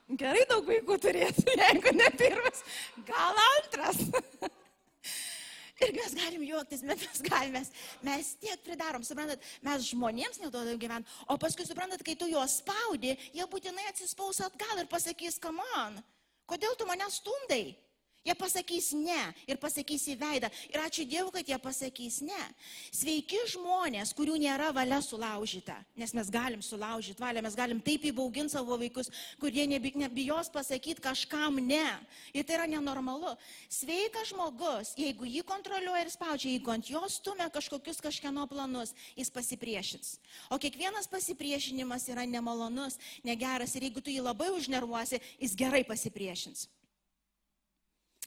[0.10, 2.64] Gerai daug vaikų turėtų, jeigu ne pirmas,
[3.08, 4.00] gal antras.
[5.80, 7.62] Ir mes galim juoktis, bet mes galime,
[8.04, 13.14] mes tiek pridarom, suprantat, mes žmonėms neduodam gyventi, o paskui suprantat, kai tu juos spaudi,
[13.32, 16.02] jie būtinai atsispaus atgal ir pasakys, kam man,
[16.50, 17.78] kodėl tu mane stumdai?
[18.20, 20.50] Jie pasakys ne ir pasakys į veidą.
[20.68, 22.42] Ir ačiū Dievui, kad jie pasakys ne.
[22.92, 25.78] Sveiki žmonės, kurių nėra valia sulaužyta.
[25.96, 29.08] Nes mes galim sulaužyti valią, mes galim taip įbauginti savo vaikus,
[29.40, 31.86] kurie nebijos pasakyti kažkam ne.
[32.36, 33.32] Ir tai yra nenormalu.
[33.72, 39.32] Sveikas žmogus, jeigu jį kontroliuoja ir spaudžia, jeigu ant jo stumia kažkokius kažkieno planus, jis
[39.32, 40.18] pasipriešins.
[40.52, 43.78] O kiekvienas pasipriešinimas yra nemalonus, negeras.
[43.80, 46.68] Ir jeigu tu jį labai užnervuosi, jis gerai pasipriešins.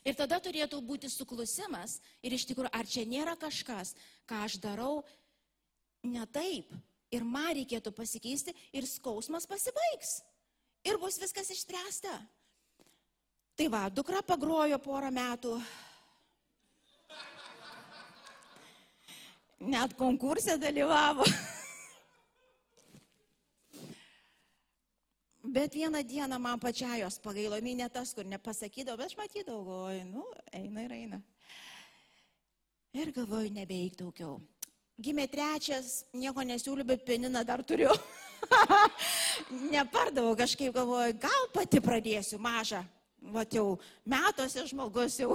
[0.03, 3.95] Ir tada turėtų būti suklusimas ir iš tikrųjų, ar čia nėra kažkas,
[4.27, 5.03] ką aš darau
[6.03, 6.73] ne taip.
[7.13, 10.23] Ir man reikėtų pasikeisti ir skausmas pasibaigs.
[10.83, 12.17] Ir bus viskas išspręsta.
[13.55, 15.55] Tai va, dukra pagrojo porą metų.
[19.63, 21.29] Net konkursė dalyvavo.
[25.43, 29.65] Bet vieną dieną man pačiai jos pagailo, jinai ne tas, kur nepasakydavo, bet aš matydavau,
[29.67, 30.23] galvoju, nu,
[30.55, 31.19] eina ir eina.
[32.95, 34.41] Ir galvoju, nebeik daugiau.
[35.03, 37.91] gimė trečias, nieko nesiūliu, bet pianiną dar turiu.
[39.75, 42.85] Nepardavau kažkaip, galvoju, gal pati pradėsiu mažą.
[43.35, 45.35] Vat jau metuose žmogus jau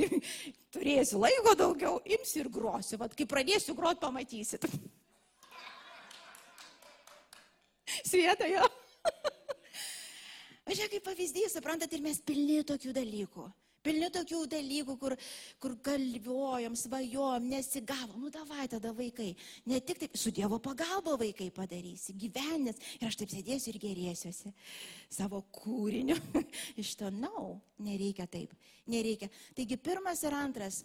[0.74, 2.98] turėsiu laiko daugiau, imsiu ir grosiu.
[2.98, 4.66] Vat kai pradėsiu groti, pamatysit.
[8.10, 8.46] Svieta
[10.68, 10.76] jo.
[10.76, 13.46] Žiūrėk, kaip pavyzdys, suprantat, ir mes pilni tokių dalykų.
[13.88, 15.14] Pilni tokių dalykų, kur,
[15.62, 18.18] kur galvojom, svajojom, nesigavom.
[18.24, 19.30] Nu, davai tada vaikai.
[19.70, 22.82] Ne tik taip, su Dievo pagalba vaikai padarysi, gyvenės.
[22.98, 24.52] Ir aš taip sėdėsiu ir gerėsiuosi
[25.14, 26.18] savo kūriniu.
[26.82, 28.52] Iš to, na, no, nereikia taip.
[28.90, 29.30] Nereikia.
[29.56, 30.82] Taigi pirmas ir antras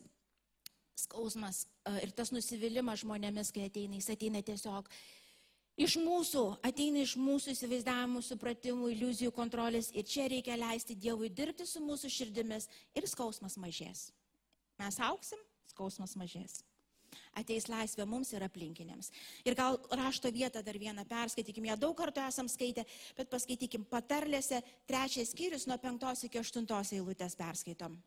[1.03, 4.89] skausmas e, ir tas nusivylimas žmonėmis, kai ateina, jis ateina tiesiog
[5.73, 11.65] Iš mūsų, ateina iš mūsų įsivaizdavimų, supratimų, iliuzijų, kontrolės ir čia reikia leisti Dievui dirbti
[11.65, 14.11] su mūsų širdimis ir skausmas mažės.
[14.77, 16.61] Mes auksim, skausmas mažės.
[17.33, 19.09] Ateis laisvė mums ir aplinkiniams.
[19.45, 22.85] Ir gal rašto vietą dar vieną perskaitykim, ją daug kartų esam skaitę,
[23.17, 27.97] bet paskaitykim patarlėse trečias skyrius nuo penktos iki aštuntos eilutės perskaitom.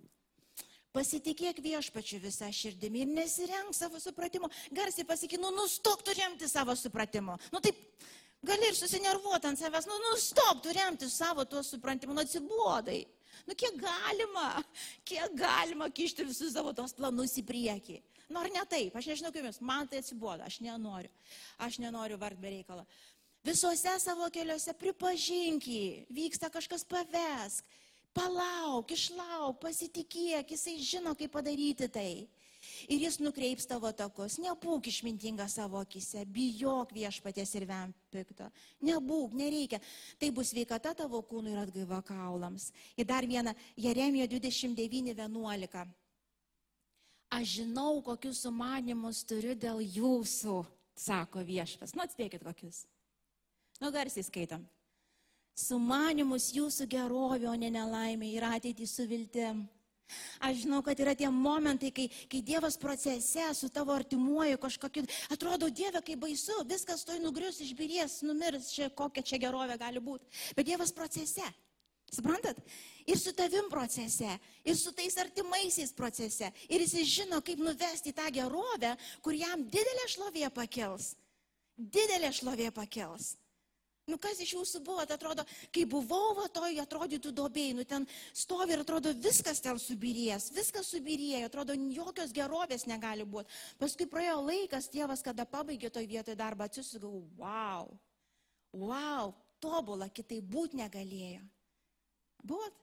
[0.97, 4.49] Pasitikėk viešpačiu visą širdimi ir nesirenk savo supratimu.
[4.73, 7.37] Garsiai pasakyk, nu nustok tu remti savo supratimu.
[7.53, 7.77] Nu taip,
[8.47, 13.03] gali ir susinervuoti ant savęs, nu nustok tu remti savo tuo supratimu, nu atsibodai.
[13.45, 14.47] Nu kiek galima,
[15.05, 18.01] kiek galima kišti visus savo tos planus į priekį.
[18.33, 21.13] Nu ar ne taip, aš nežinau kaip jums, man tai atsibodo, aš nenoriu,
[21.63, 22.87] aš nenoriu vard be reikalo.
[23.47, 27.69] Visuose savo keliuose pripažink jį, vyksta kažkas pavesk
[28.17, 32.11] Palauk, išlauk, pasitikėk, jisai žino, kaip padaryti tai.
[32.91, 34.39] Ir jis nukreips tavo takus.
[34.43, 38.49] Nebūk išmintinga savo akise, bijok viešpatės ir vem pikto.
[38.87, 39.81] Nebūk, nereikia.
[40.19, 42.71] Tai bus veikata tavo kūnui ir atgaiva kaulams.
[42.97, 45.85] Ir dar vieną, Jeremijo 29.11.
[47.37, 50.61] Aš žinau, kokius sumanimus turiu dėl jūsų,
[50.97, 51.95] sako viešpas.
[51.95, 52.85] Nu, atspėkit kokius.
[53.83, 54.65] Nu, garsiai skaitom
[55.57, 59.65] sumanimus jūsų gerovė, o ne nelaimė ir ateitį su viltim.
[60.39, 65.03] Aš žinau, kad yra tie momentai, kai, kai Dievas procese su tavo artimuoju kažkokiu,
[65.35, 70.29] atrodo Dieve, kaip baisu, viskas toj nugrius, išbirės, numirs, čia kokia čia gerovė gali būti.
[70.55, 71.47] Bet Dievas procese.
[72.07, 72.61] Suprantat?
[73.11, 76.53] Ir su tavim procese, ir su tais artimaisiais procese.
[76.71, 78.93] Ir jis žino, kaip nuvesti tą gerovę,
[79.27, 81.17] kur jam didelė šlovė pakels.
[81.77, 83.35] Didelė šlovė pakels.
[84.07, 85.43] Nu kas iš jūsų buvo, tai atrodo,
[85.75, 90.93] kai buvau, va toj atrodytų dobėjai, nu ten stovi ir atrodo viskas ten subirės, viskas
[90.95, 93.51] subirėjo, atrodo jokios gerovės negali būti.
[93.81, 97.91] Paskui praėjo laikas, tėvas, kada pabaigė toj vietoje darbą, atsisugau, wow,
[98.71, 101.43] wow, tobulą, kitai būti negalėjo.
[102.47, 102.83] Buvot?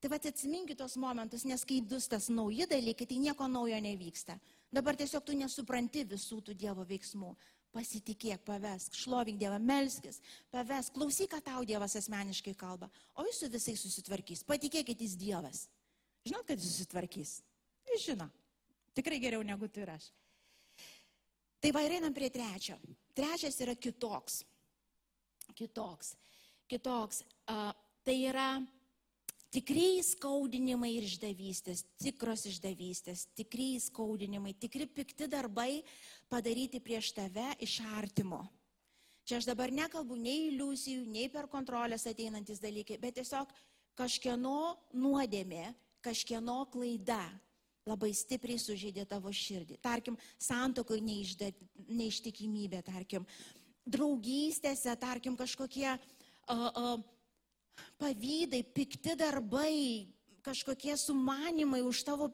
[0.00, 4.36] Tai va atsiminkit tos momentus, nes kai dus tas nauji dalykai, tai nieko naujo nevyksta.
[4.72, 7.32] Dabar tiesiog tu nesupranti visų tų Dievo veiksmų.
[7.74, 10.20] Pasitikėk, pavesk, šlovink Dievą, melskis,
[10.54, 14.44] pavesk, klausyk, ką tau Dievas asmeniškai kalba, o jis su visais susitvarkys.
[14.48, 15.66] Patikėkit, jis Dievas.
[16.26, 17.34] Žinot, kad jis susitvarkys.
[17.90, 18.30] Jis žino.
[18.96, 20.08] Tikrai geriau negu tu ir aš.
[21.60, 22.78] Tai va ir einam prie trečio.
[23.16, 24.40] Trečias yra kitoks.
[25.56, 26.14] Kitoks.
[26.70, 27.22] Kitoks.
[27.48, 27.70] Uh,
[28.06, 28.48] tai yra
[29.54, 35.84] Tikrai skaudinimai ir išdavystės, tikros išdavystės, tikrai skaudinimai, tikri pikti darbai
[36.28, 38.42] padaryti prieš tave iš artimo.
[39.26, 43.50] Čia aš dabar nekalbu nei iliuzijų, nei per kontrolės ateinantis dalykai, bet tiesiog
[43.98, 45.72] kažkieno nuodėmė,
[46.04, 47.24] kažkieno klaida
[47.86, 49.78] labai stipriai sužeidė tavo širdį.
[49.82, 51.52] Tarkim, santokai neišda,
[51.86, 53.26] neištikimybė, tarkim,
[53.86, 56.00] draugystėse, tarkim, kažkokie uh,
[56.50, 56.96] uh,
[58.00, 60.08] pavydai, pikti darbai,
[60.46, 62.32] kažkokie sumanimai už tavo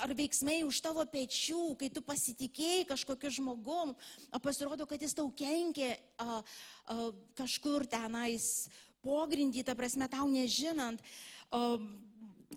[0.00, 3.94] ar veiksmai už tavo pečių, kai tu pasitikėjai kažkokiu žmogum,
[4.42, 8.68] pasirodo, kad jis tau kenkė a, a, kažkur tenais
[9.04, 11.02] pogrindį, ta prasme, tau nežinant,
[11.50, 11.74] a,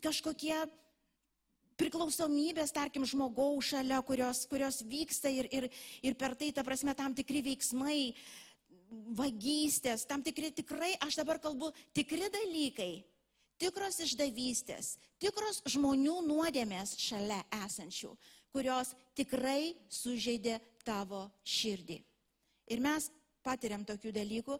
[0.03, 0.53] kažkokie
[1.77, 5.69] priklausomybės, tarkim, žmogaus šalia, kurios, kurios vyksta ir, ir,
[6.05, 8.13] ir per tai, ta prasme, tam tikri veiksmai,
[9.17, 13.03] vagystės, tam tikri tikrai, aš dabar kalbu, tikri dalykai,
[13.61, 18.13] tikros išdavystės, tikros žmonių nuodėmės šalia esančių,
[18.53, 21.99] kurios tikrai sužeidė tavo širdį.
[22.71, 23.09] Ir mes
[23.45, 24.57] patiriam tokių dalykų,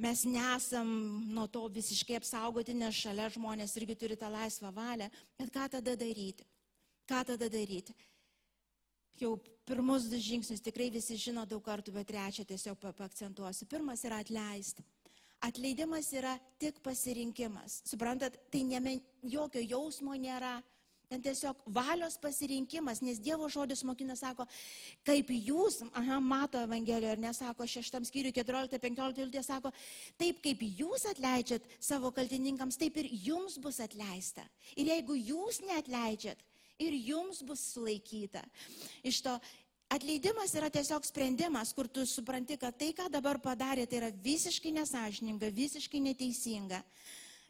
[0.00, 0.88] mes nesam
[1.34, 5.96] nuo to visiškai apsaugoti, nes šalia žmonės irgi turi tą laisvą valią, bet ką tada
[5.96, 6.46] daryti?
[7.08, 7.96] Ką tada daryti?
[9.22, 9.36] Jau
[9.68, 13.68] pirmus du žingsnius tikrai visi žino daug kartų, bet trečią tiesiog pakcentuosiu.
[13.70, 14.84] Pirmas yra atleisti.
[15.40, 17.80] Atleidimas yra tik pasirinkimas.
[17.88, 20.58] Suprantat, tai ne, jokio jausmo nėra,
[21.10, 24.44] Ten tiesiog valios pasirinkimas, nes Dievo žodis mokina sako,
[25.02, 29.72] kaip jūs, aha, mato Evangelijoje, ir nesako šeštam skyriui 14-15 eilutė, sako,
[30.22, 34.46] taip kaip jūs atleidžiat savo kaltininkams, taip ir jums bus atleista.
[34.78, 36.46] Ir jeigu jūs neatleidžiat,
[36.80, 38.42] ir jums bus sulaikyta.
[39.06, 39.36] Iš to
[39.90, 44.72] atleidimas yra tiesiog sprendimas, kur tu supranti, kad tai, ką dabar padarė, tai yra visiškai
[44.78, 46.82] nesažininga, visiškai neteisinga.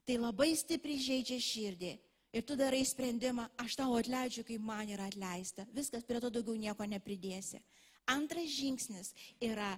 [0.09, 1.93] Tai labai stipriai žaidžia širdį.
[2.31, 5.67] Ir tu darai sprendimą, aš tau atleidžiu, kai man yra atleista.
[5.75, 7.59] Viskas prie to daugiau nieko nepridėsi.
[8.11, 9.11] Antras žingsnis
[9.43, 9.75] yra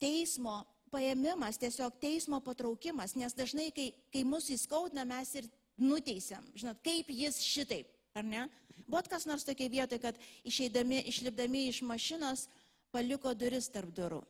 [0.00, 0.60] teismo
[0.92, 5.48] paėmimas, tiesiog teismo patraukimas, nes dažnai, kai, kai mūsų įskaudina, mes ir
[5.80, 6.44] nuteisiam.
[6.56, 8.46] Žinot, kaip jis šitaip, ar ne?
[8.86, 10.18] Buvo kas nors tokia vietoje, kad
[10.48, 12.48] išeidami, išlipdami iš mašinos,
[12.94, 14.22] paliko duris tarp durų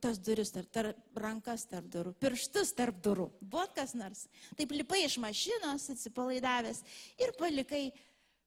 [0.00, 3.30] tas duris, tarp, tarp, rankas tarp durų, pirštus tarp durų.
[3.40, 4.26] Buvo kas nors.
[4.58, 6.82] Taip lipai iš mašinos, atsipalaidavęs
[7.20, 7.86] ir palikai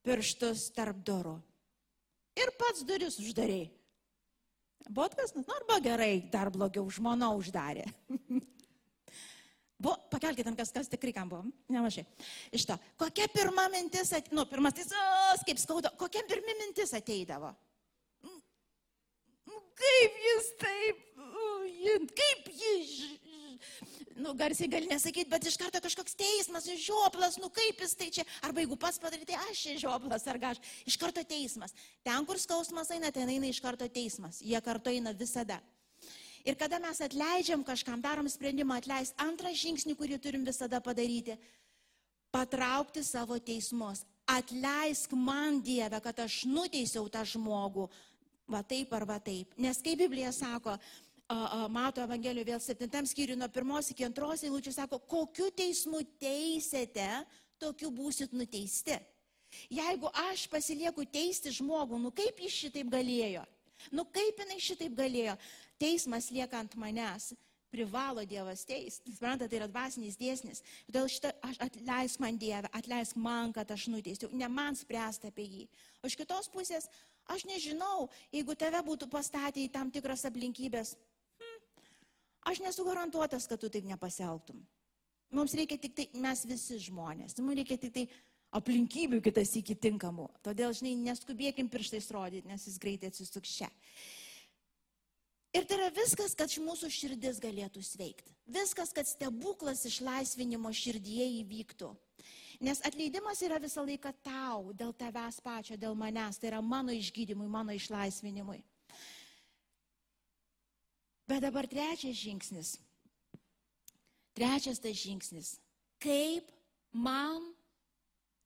[0.06, 1.40] pirštus tarp durų.
[2.38, 3.72] Ir pats duris uždarėjai.
[4.90, 7.88] Buvo kas nors, nu arba gerai, dar blogiau, žmona uždarė.
[9.84, 12.06] Buvo, pakelkite kas, kas tikrai kam buvo, nemažai.
[12.56, 15.02] Iš to, kokia pirma mintis, at, nu, pirmas, tai,
[15.48, 17.52] kaip skauda, kokia pirmi mintis ateidavo?
[18.24, 21.04] Nu, kaip jis taip,
[22.16, 22.94] kaip jis,
[24.24, 28.28] nu, garsiai gali nesakyti, bet iš karto kažkoks teismas, žioplas, nu kaip jis tai čia,
[28.46, 31.76] arba jeigu pats padarai, tai aš žioplas, ar aš, iš karto teismas.
[32.08, 34.40] Ten, kur skausmas eina, ten eina iš karto teismas.
[34.40, 35.60] Jie kartu eina visada.
[36.44, 41.38] Ir kada mes atleidžiam kažkam, darom sprendimą atleisti, antrą žingsnį, kurį turim visada padaryti-
[42.36, 44.04] patraukti savo teismus.
[44.28, 47.90] Atleisk man Dievę, kad aš nuteisiau tą žmogų,
[48.48, 49.58] va taip ar va taip.
[49.58, 50.78] Nes kaip Biblija sako,
[51.70, 57.26] mato Evangelijoje vėl septintam skyriui nuo pirmos iki antros eilučių sako, kokiu teismu teisėte,
[57.60, 59.00] tokiu būsit nuteisti.
[59.70, 63.46] Jeigu aš pasilieku teisti žmogų, nu kaip jis šitaip galėjo?
[63.92, 65.38] Nu kaip jinai šitaip galėjo?
[65.84, 67.34] Teismas lieka ant manęs.
[67.74, 69.12] Privalo Dievas teisti.
[69.16, 70.62] Suprantate, tai yra dvasinis dėsnis.
[70.86, 74.30] Todėl šitą aš atleisk man Dievę, atleisk man, kad aš nuteisiu.
[74.32, 75.64] Ne man spręsti apie jį.
[76.04, 76.86] O iš kitos pusės,
[77.34, 80.94] aš nežinau, jeigu tave būtų pastatę į tam tikras aplinkybės,
[82.44, 84.60] Aš nesu garantuotas, kad tu taip nepasielgtum.
[85.34, 88.04] Mums reikia tik tai, mes visi žmonės, mums reikia tik tai
[88.54, 90.28] aplinkybių kitas iki tinkamų.
[90.46, 93.70] Todėl, žinai, neskubėkim pirštais rodyti, nes jis greitai atsisuks čia.
[95.54, 98.34] Ir tai yra viskas, kad mūsų širdis galėtų sveikti.
[98.50, 101.92] Viskas, kad stebuklas išlaisvinimo širdyje įvyktų.
[102.64, 106.40] Nes atleidimas yra visą laiką tau, dėl tavęs pačio, dėl manęs.
[106.42, 108.64] Tai yra mano išgydymui, mano išlaisvinimui.
[111.30, 112.76] Bet dabar trečias žingsnis.
[114.34, 115.56] Trečias tas žingsnis.
[116.02, 116.50] Kaip
[116.92, 117.46] man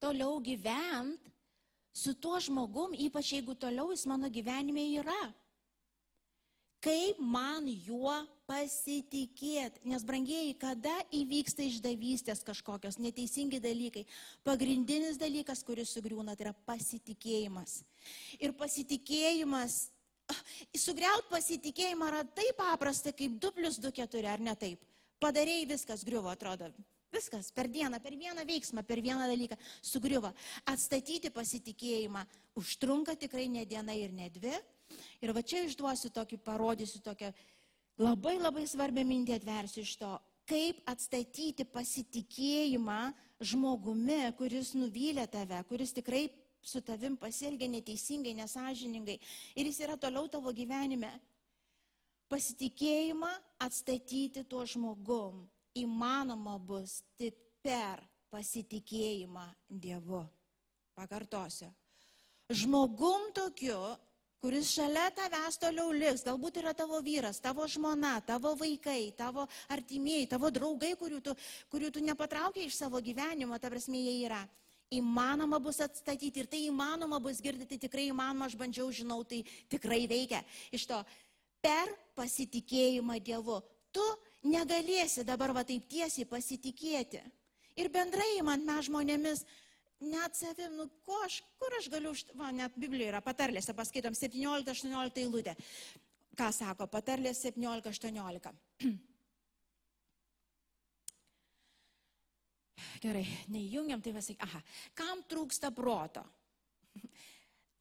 [0.04, 1.32] toliau gyvent
[1.96, 5.22] su tuo žmogum, ypač jeigu toliau jis mano gyvenime yra.
[6.84, 8.14] Kaip man juo
[8.48, 9.82] pasitikėti.
[9.90, 14.06] Nes, brangieji, kada įvyksta išdavystės kažkokios neteisingi dalykai,
[14.48, 17.82] pagrindinis dalykas, kuris sugriūna, tai yra pasitikėjimas.
[18.40, 19.88] Ir pasitikėjimas
[20.76, 24.82] Sugriaut pasitikėjimą yra taip paprasta, kaip 2 plus 2 4, ar ne taip?
[25.24, 26.70] Padarėjai viskas griuvo, atrodo.
[27.16, 30.34] Viskas per dieną, per vieną veiksmą, per vieną dalyką sugriuvo.
[30.68, 32.26] Atstatyti pasitikėjimą
[32.60, 34.52] užtrunka tikrai ne diena ir ne dvi.
[35.22, 37.32] Ir va čia išduosiu tokį, parodysiu tokią
[38.02, 40.12] labai labai svarbią mintį atversiu iš to,
[40.48, 43.00] kaip atstatyti pasitikėjimą
[43.44, 46.28] žmogumi, kuris nuvylė tave, kuris tikrai
[46.62, 49.18] su tavim pasielgia neteisingai, nesažiningai
[49.56, 51.12] ir jis yra toliau tavo gyvenime.
[52.28, 53.30] Pasitikėjimą
[53.64, 55.46] atstatyti tuo žmogum
[55.80, 58.02] įmanoma bus tik per
[58.34, 60.26] pasitikėjimą Dievu.
[60.98, 61.70] Pakartosiu.
[62.52, 63.78] Žmogum tokiu,
[64.44, 70.30] kuris šalia tavęs toliau liks, galbūt yra tavo vyras, tavo žmona, tavo vaikai, tavo artimieji,
[70.34, 71.34] tavo draugai, kurių tu,
[71.74, 74.44] kurių tu nepatraukiai iš savo gyvenimo, ta prasme jie yra
[74.94, 80.06] įmanoma bus atstatyti ir tai įmanoma bus girdėti, tikrai įmanoma, aš bandžiau, žinau, tai tikrai
[80.08, 80.44] veikia.
[80.72, 81.02] Iš to
[81.64, 83.60] per pasitikėjimą Dievu.
[83.92, 84.06] Tu
[84.48, 87.22] negalėsi dabar va taip tiesiai pasitikėti.
[87.78, 89.44] Ir bendrai man mes žmonėmis,
[90.00, 95.22] net savim, nu ko aš, kur aš galiu, va, net Biblijoje yra patarlėse, paskaitom 17-18
[95.24, 95.56] eilutę.
[96.38, 98.54] Ką sako patarlės 17-18.
[103.02, 104.62] Gerai, neįjungiam, tai pasakyk, aha,
[104.98, 106.24] kam trūksta proto?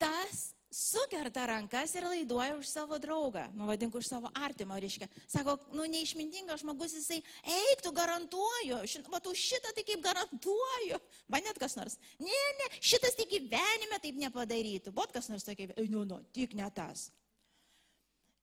[0.02, 5.09] Tas sukerta rankas ir laiduoja už savo draugą, nu vadink už savo artimą, reiškia.
[5.24, 11.01] Sako, nu neišmintingas žmogus, jisai, eik, tu garantuoju, va tu šitą tai kaip garantuoju.
[11.33, 14.93] Man net kas nors, ne, ne, šitas tik gyvenime taip nepadarytų.
[14.93, 17.09] Bot kas nors tokia, nu, nu, tik ne tas.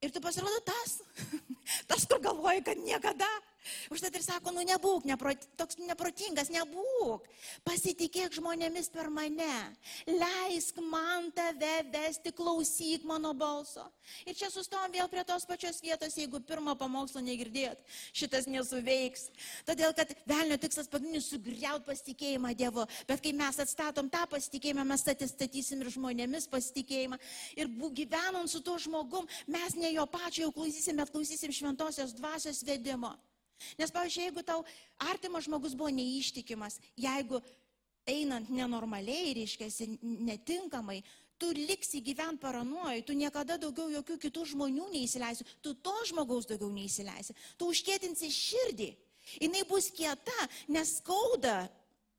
[0.04, 0.98] Ir tu pasirodo tas,
[1.88, 3.30] tas, kur galvoji, kad niekada.
[3.94, 7.28] Užtat ir sako, nu nebūk, neprot, toks neprotingas, nebūk.
[7.64, 9.56] Pasitikėk žmonėmis per mane.
[10.10, 13.86] Leisk man tave vesti, klausyk mano balso.
[14.28, 17.80] Ir čia sustom vėl prie tos pačios vietos, jeigu pirmą pamokslą negirdėt,
[18.12, 19.30] šitas nesuveiks.
[19.68, 22.88] Todėl, kad velnio tikslas pagrindinis sugriaut pasitikėjimą Dievu.
[23.08, 27.20] Bet kai mes atstatom tą pasitikėjimą, mes statysim ir žmonėmis pasitikėjimą.
[27.56, 32.64] Ir gyvenant su tuo žmogum, mes ne jo pačio jau klausysim, bet klausysim šventosios dvasios
[32.68, 33.14] vedimo.
[33.80, 34.64] Nes, pavyzdžiui, jeigu tau
[35.10, 37.40] artimas žmogus buvo neištikimas, jeigu
[38.10, 39.70] einant nenormaliai, reiškia,
[40.02, 41.00] netinkamai,
[41.40, 46.72] tu liksi gyventi paranoju, tu niekada daugiau jokių kitų žmonių neįsileisi, tu to žmogaus daugiau
[46.74, 48.92] neįsileisi, tu užkėtinsi širdį.
[49.40, 51.70] Jis bus kieta, nes skauda,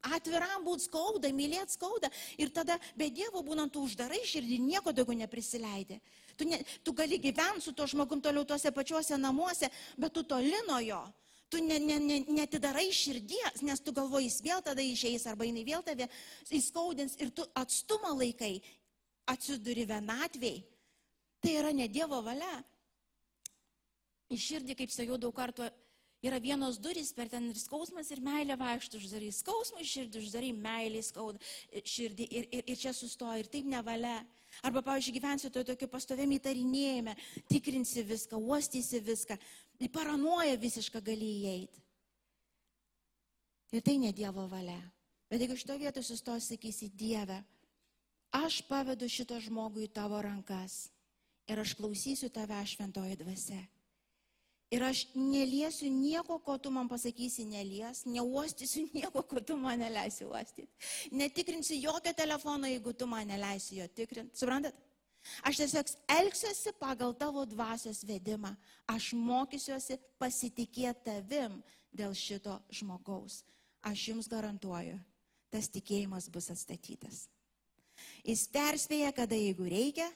[0.08, 2.10] atviram būt skauda, mylėt skauda.
[2.40, 6.00] Ir tada be Dievo būnant tu uždarai širdį, nieko daugiau neprisileidė.
[6.36, 10.54] Tu, ne, tu gali gyventi su to žmogum toliau tuose pačiuose namuose, bet tu toli
[10.68, 11.04] nuo jo
[11.54, 15.62] tu ne, ne, ne, netidarai širdies, nes tu galvoji, jis vėl tada išeis arba jinai
[15.68, 16.08] vėl tave
[16.50, 18.56] įskaudins ir tu atstumą laikai,
[19.30, 20.64] atsiduri vienatviai.
[21.44, 22.56] Tai yra ne Dievo valia.
[24.32, 25.68] Į širdį, kaip sakiau daug kartų,
[26.24, 31.02] yra vienos durys, per ten ir skausmas, ir meilė vaikštų, uždarai skausmą širdį, uždarai meilį
[31.04, 31.52] skauda
[31.84, 34.22] širdį ir, ir, ir čia sustoja ir taip nevalia.
[34.62, 37.16] Arba, pavyzdžiui, gyvensi toje tokio pastovėm įtarinėjime,
[37.50, 39.38] tikrinsi viską, uostysi viską,
[39.82, 41.82] į paranoją visišką gali įeiti.
[43.74, 44.78] Ir tai ne Dievo valia.
[45.30, 47.40] Bet jeigu šito vietoj sustos, sakysi, Dieve,
[48.30, 50.84] aš pavedu šitą žmogų į tavo rankas
[51.50, 53.62] ir aš klausysiu tave šventoji dvasia.
[54.72, 60.24] Ir aš neliesiu nieko, ko tu man pasakysi, nelies, neuostysiu nieko, ko tu man neleisi
[60.24, 60.68] uostyti.
[61.12, 64.38] Netikrinsiu jokio telefono, jeigu tu man neleisi jo tikrinti.
[64.38, 64.74] Suprantat?
[65.42, 68.52] Aš tiesiog elgsiuosi pagal tavo dvasios vedimą.
[68.92, 71.60] Aš mokysiuosi pasitikėti tavim
[71.92, 73.42] dėl šito žmogaus.
[73.84, 74.98] Aš jums garantuoju,
[75.52, 77.26] tas tikėjimas bus atstatytas.
[78.24, 80.08] Jis perspėja, kada jeigu reikia,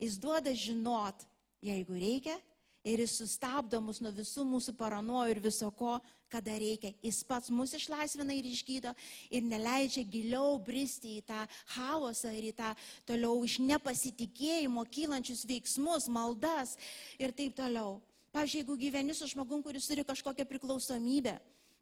[0.00, 1.24] jis duoda žinot,
[1.64, 2.36] jeigu reikia,
[2.84, 5.98] ir jis sustabdo mus nuo visų mūsų paranojų ir viso ko,
[6.28, 6.92] kada reikia.
[7.02, 8.92] Jis pats mus išlaisvina ir išgydo
[9.30, 12.74] ir neleidžia giliau bristi į tą chaosą ir į tą
[13.08, 16.76] toliau iš nepasitikėjimo kylančius veiksmus, maldas
[17.18, 17.98] ir taip toliau.
[18.32, 21.38] Pavyzdžiui, jeigu gyveni su žmogum, kuris turi kažkokią priklausomybę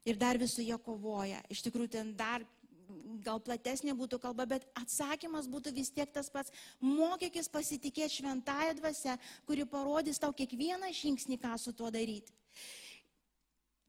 [0.07, 2.45] ir dar visų jie kovoja, iš tikrųjų ten dar
[3.25, 6.53] gal platesnė būtų kalba, bet atsakymas būtų vis tiek tas pats.
[6.81, 9.17] Mokykis pasitikėti šventąją dvasę,
[9.47, 12.33] kuri parodys tau kiekvieną žingsnį, ką su tuo daryti.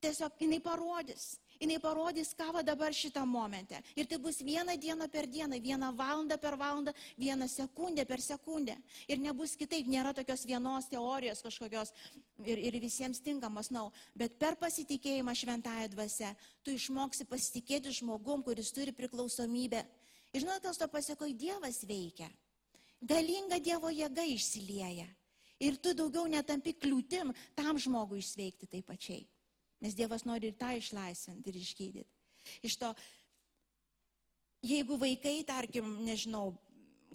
[0.02, 3.80] Tiesiog jinai parodys jinai parodys, ką va dabar šitą momentę.
[3.96, 8.76] Ir tai bus viena diena per dieną, viena valanda per valandą, viena sekundė per sekundę.
[9.08, 11.92] Ir nebus kitaip, nėra tokios vienos teorijos kažkokios
[12.44, 13.92] ir, ir visiems tinkamos, nau.
[14.14, 19.84] Bet per pasitikėjimą šventąją dvasę tu išmoksi pasitikėti žmogum, kuris turi priklausomybę.
[20.32, 22.28] Ir žinot, kas to pasiekoja, Dievas veikia.
[23.00, 25.06] Galinga Dievo jėga išsilieja.
[25.58, 29.24] Ir tu daugiau netampi kliūtim tam žmogui išveikti taip pačiai.
[29.84, 32.08] Nes Dievas nori ir tą išlaisvinti ir išgydyti.
[32.66, 32.92] Iš to,
[34.64, 36.52] jeigu vaikai, tarkim, nežinau,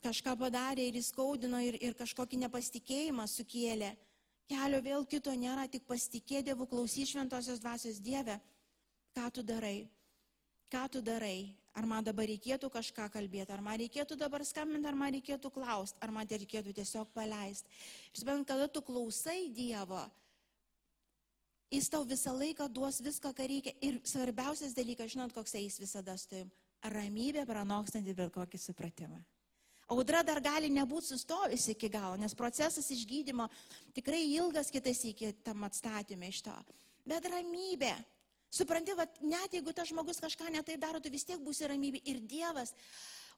[0.03, 3.93] kažką padarė ir įskaudino ir, ir kažkokį nepasitikėjimą sukėlė,
[4.51, 8.39] kelio vėl kito nėra, tik pasitikė Dievu, klausy šventosios dvasios Dieve,
[9.15, 9.87] ką tu darai,
[10.71, 14.97] ką tu darai, ar man dabar reikėtų kažką kalbėti, ar man reikėtų dabar skambinti, ar
[14.97, 17.69] man reikėtų klausti, ar man reikėtų tiesiog paleisti.
[18.13, 20.03] Ir bent kada tu klausai Dievo,
[21.73, 23.71] Jis tau visą laiką duos viską, ką reikia.
[23.81, 26.51] Ir svarbiausias dalykas, žinot, koks jis visada stovim-
[26.95, 29.23] ramybė pranokstanti bet kokį supratimą.
[29.89, 33.49] Audra dar gali nebūti sustojusi iki galo, nes procesas išgydymo
[33.93, 36.55] tikrai ilgas kitas iki tam atstatymė iš to.
[37.05, 37.93] Bet ramybė.
[38.53, 42.01] Supranti, va, net jeigu tas žmogus kažką netai daro, tu vis tiek būsi ramybė.
[42.05, 42.73] Ir Dievas,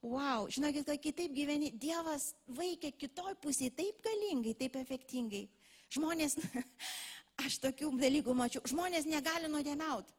[0.01, 5.47] wow, žinokit, kad kitaip gyveni, Dievas veikia kitoj pusėje taip galingai, taip efektingai.
[5.95, 6.35] Žmonės,
[7.43, 8.63] Aš tokių dalykų mačiau.
[8.67, 10.13] Žmonės negali nuodėmiauti.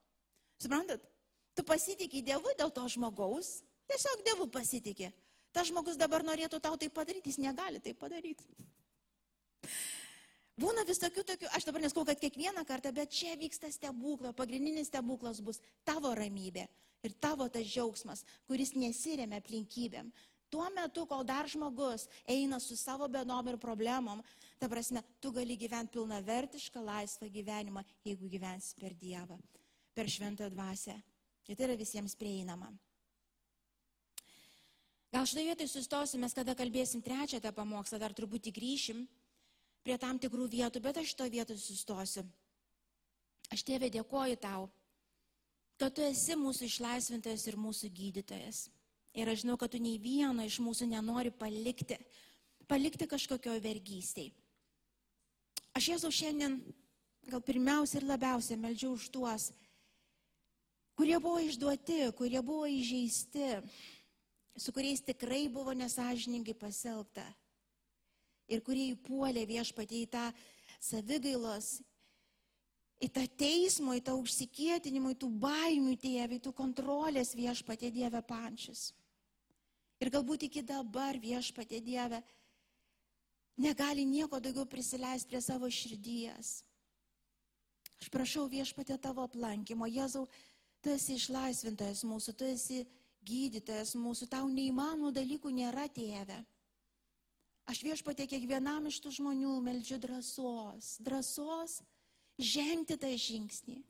[0.61, 1.05] Suprantat?
[1.57, 3.63] Tu pasitikė Dievu dėl to žmogaus.
[3.89, 5.13] Tiesiog Dievu pasitikė.
[5.57, 8.45] Ta žmogus dabar norėtų tau tai padaryti, jis negali tai padaryti.
[10.61, 11.25] Būna vis tokių
[11.57, 16.65] aš dabar neskau, kad kiekvieną kartą, bet čia vyksta stebuklas, pagrindinis stebuklas bus tavo ramybė
[17.05, 20.09] ir tavo tas džiaugsmas, kuris nesiremia aplinkybėm,
[20.49, 24.21] Tuo metu, kol dar žmogus eina su savo bėdom ir problemom,
[24.59, 29.39] ta prasme, tu gali gyventi pilna vertišką, laisvą gyvenimą, jeigu gyvensi per Dievą,
[29.95, 30.97] per šventą dvasę.
[31.47, 32.73] Ir tai yra visiems prieinama.
[35.15, 39.05] Gal štai vietoj sustosime, kada kalbėsim trečią tą pamokslą, dar truputį grįšim
[39.87, 42.25] prie tam tikrų vietų, bet aš to vietoj sustosiu.
[43.55, 44.67] Aš tėvė dėkoju tau,
[45.79, 48.65] kad tu esi mūsų išlaisvintojas ir mūsų gydytojas.
[49.17, 51.97] Ir aš žinau, kad tu nei vieno iš mūsų nenori palikti,
[52.69, 54.33] palikti kažkokio vergystėj.
[55.77, 56.55] Aš Jėzau šiandien
[57.29, 59.51] gal pirmiausia ir labiausia meldžiu už tuos,
[60.97, 63.59] kurie buvo išduoti, kurie buvo įžeisti,
[64.57, 67.27] su kuriais tikrai buvo nesažiningai pasielgta
[68.49, 70.25] ir kurie įpuolė viešpatį į tą
[70.81, 71.75] savigailos,
[73.03, 78.23] į tą teismo, į tą užsikėtinimą, į tų baimių tėvį, į tų kontrolės viešpatė Dieve
[78.25, 78.95] pančius.
[80.01, 82.23] Ir galbūt iki dabar viešpatė Dieve
[83.57, 86.61] negali nieko daugiau prisileisti prie savo širdies.
[88.01, 89.89] Aš prašau viešpatė tavo aplankimo.
[89.89, 90.27] Jėzau,
[90.85, 92.85] tu esi išlaisvintojas mūsų, tu esi
[93.27, 96.39] gydytojas mūsų, tau neįmanomų dalykų nėra tėve.
[97.67, 101.81] Aš viešpatė kiekvienam iš tų žmonių meldžiu drąsos, drąsos
[102.39, 103.81] žengti tą žingsnį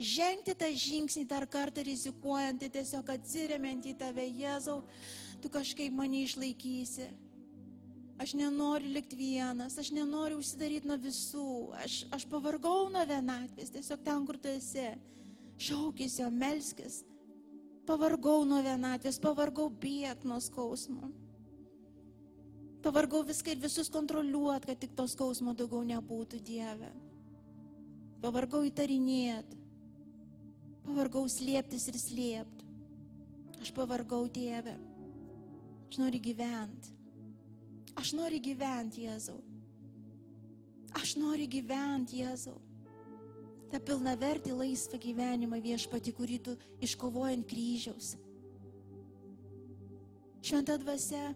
[0.00, 4.80] žengti tą žingsnį dar kartą rizikuojant, tai tiesiog atsiriamant į tave, Jėzau,
[5.42, 7.10] tu kažkaip mane išlaikysi.
[8.20, 11.44] Aš nenoriu likti vienas, aš nenoriu užsidaryti nuo visų,
[11.80, 14.90] aš, aš pavargau nuo vienatvės, tiesiog ten, kur tu esi.
[15.60, 16.98] Šaukis jo, melskis.
[17.88, 21.08] Pavargau nuo vienatvės, pavargau bėgti nuo skausmo.
[22.84, 26.92] Pavargau viską ir visus kontroliuoti, kad tik to skausmo daugiau nebūtų Dieve.
[28.20, 29.64] Pavargau įtarinėti.
[30.84, 32.70] Pavargau slėptis ir slėpti.
[33.60, 34.76] Aš pavargau Dieve.
[35.88, 36.99] Aš noriu gyventi.
[38.00, 39.36] Aš noriu gyventi, Jėzau.
[40.96, 42.56] Aš noriu gyventi, Jėzau.
[43.70, 48.14] Ta pilna vertį laisvą gyvenimą viešpati, kurį tu iškovojant kryžiaus.
[50.40, 51.34] Šventa dvasia,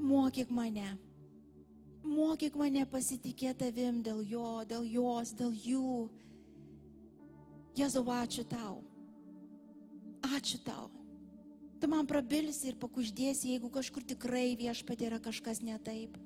[0.00, 0.96] mokyk mane.
[2.08, 6.08] Mokyk mane pasitikėti tavim dėl jo, dėl jos, dėl jų
[7.78, 8.80] Jėzau, ačiū tau.
[10.34, 10.97] Ačiū tau.
[11.78, 16.16] Tu man prabilsi ir pakuždėsi, jeigu kažkur tikrai viešpatė yra kažkas ne taip.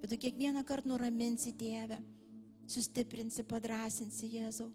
[0.00, 1.98] Bet tu kiekvieną kartą nuraminsi Dievę,
[2.68, 4.70] sustiprinsi, padrasinsi Jėzau.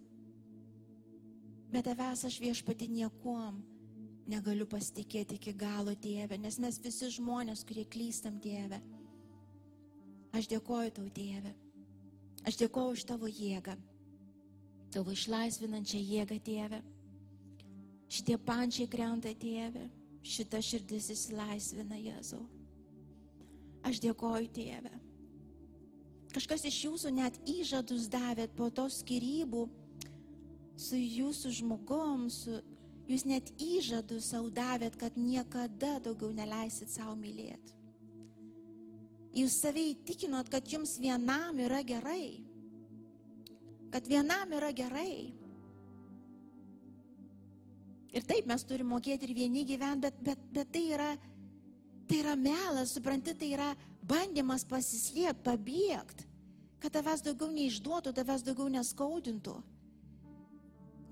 [1.74, 3.60] Bet tavęs aš viešpatį niekuom
[4.30, 8.82] negaliu pasitikėti iki galo Dieve, nes mes visi žmonės, kurie klystam Dieve.
[10.38, 11.56] Aš dėkoju tau Dieve.
[12.46, 13.78] Aš dėkoju už tavo jėgą
[14.94, 16.82] tavo išlaisvinančią jėgą, tėve.
[18.10, 19.86] Šitie pančiai krenta, tėve,
[20.26, 22.42] šita širdis įsilaisvina, Jėzau.
[23.86, 24.92] Aš dėkoju, tėve.
[26.34, 29.64] Kažkas iš jūsų net įžadus davėt po to skirybų
[30.80, 32.60] su jūsų žmogom, su,
[33.10, 37.78] jūs net įžadus savo davėt, kad niekada daugiau neleisit savo mylėti.
[39.38, 42.50] Jūs savai įtikinot, kad jums vienam yra gerai
[43.92, 45.34] kad vienam yra gerai.
[48.16, 51.10] Ir taip mes turime mokėti ir vieni gyventi, bet, bet, bet tai, yra,
[52.10, 53.70] tai yra melas, supranti, tai yra
[54.10, 56.26] bandymas pasislėpti, pabėgti,
[56.82, 59.58] kad tavęs daugiau neišduotų, tavęs daugiau neskaudintų.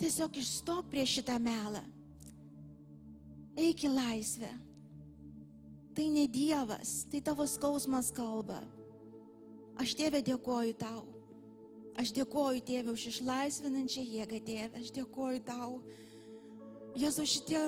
[0.01, 1.83] Tiesiog išstok prieš šitą melą.
[3.57, 4.49] Eik į laisvę.
[5.97, 8.59] Tai ne Dievas, tai tavo skausmas kalba.
[9.81, 11.05] Aš tėvė dėkoju tau
[11.97, 14.81] Aš dėkoju Tėvė už išlaisvinančią jėgą, Tėvė.
[14.83, 15.79] Aš dėkoju tau.
[16.97, 17.61] Jėzu, šitie,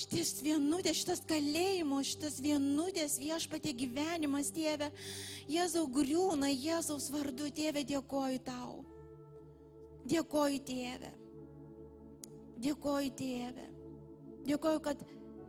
[0.00, 4.88] šities vienutės, šitas kalėjimas, šitas vienutės viešpatė gyvenimas, Tėvė.
[5.50, 8.80] Jėzau griūna, Jėzaus vardu, Tėvė, dėkoju tau.
[10.08, 11.12] Dėkoju, Tėvė.
[12.64, 13.68] Dėkoju, Tėvė.
[14.48, 15.04] Dėkoju, kad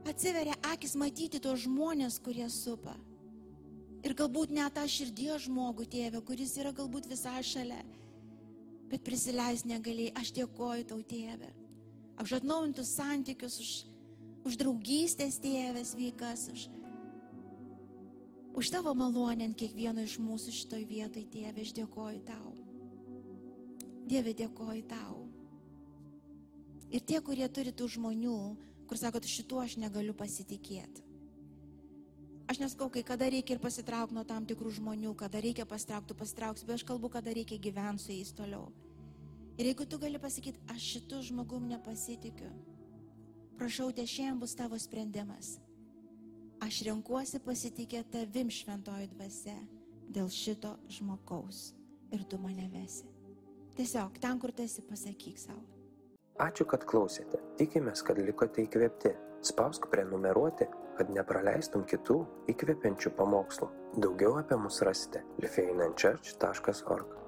[0.07, 2.95] atsiveria akis matyti tos žmonės, kurie supa.
[4.05, 7.79] Ir galbūt net tą širdies žmogų, tėvė, kuris yra galbūt visai šalia,
[8.91, 10.13] bet prisileis negalėjai.
[10.21, 11.49] Aš dėkoju tau, tėvė.
[12.21, 13.71] Už atnaujintus santykius, už,
[14.47, 16.67] už draugystės tėvės vykas, už,
[18.55, 22.53] už tavo malonę ant kiekvieno iš mūsų šitoj vietoj, tėvė, aš dėkoju tau.
[24.05, 25.25] Dieve, dėkoju tau.
[26.93, 28.37] Ir tie, kurie turi tų žmonių,
[28.87, 31.03] kur sako, šituo aš negaliu pasitikėti.
[32.45, 36.61] Aš neskau, kai kada reikia ir pasitraukti nuo tam tikrų žmonių, kada reikia pasitraukti, pasitrauks,
[36.63, 38.69] bet aš kalbu, kada reikia gyventi su jais toliau.
[39.55, 42.49] Ir jeigu tu gali pasakyti, aš šitų žmogum nepasitikiu,
[43.55, 45.55] prašau, te šiandien bus tavo sprendimas.
[46.65, 49.55] Aš renkuosi pasitikėti tavim šventoji dvasia
[50.11, 51.69] dėl šito žmogaus
[52.11, 53.07] ir tu mane vesi.
[53.75, 55.63] Tiesiog ten, kur esi, pasakyk savo.
[56.39, 57.39] Ačiū, kad klausėte.
[57.59, 59.13] Tikimės, kad likote įkvėpti.
[59.45, 63.69] Spausk prenumeruoti, kad nepraleistum kitų įkvepiančių pamokslų.
[64.03, 67.24] Daugiau apie mus rasite lifeinanchurch.org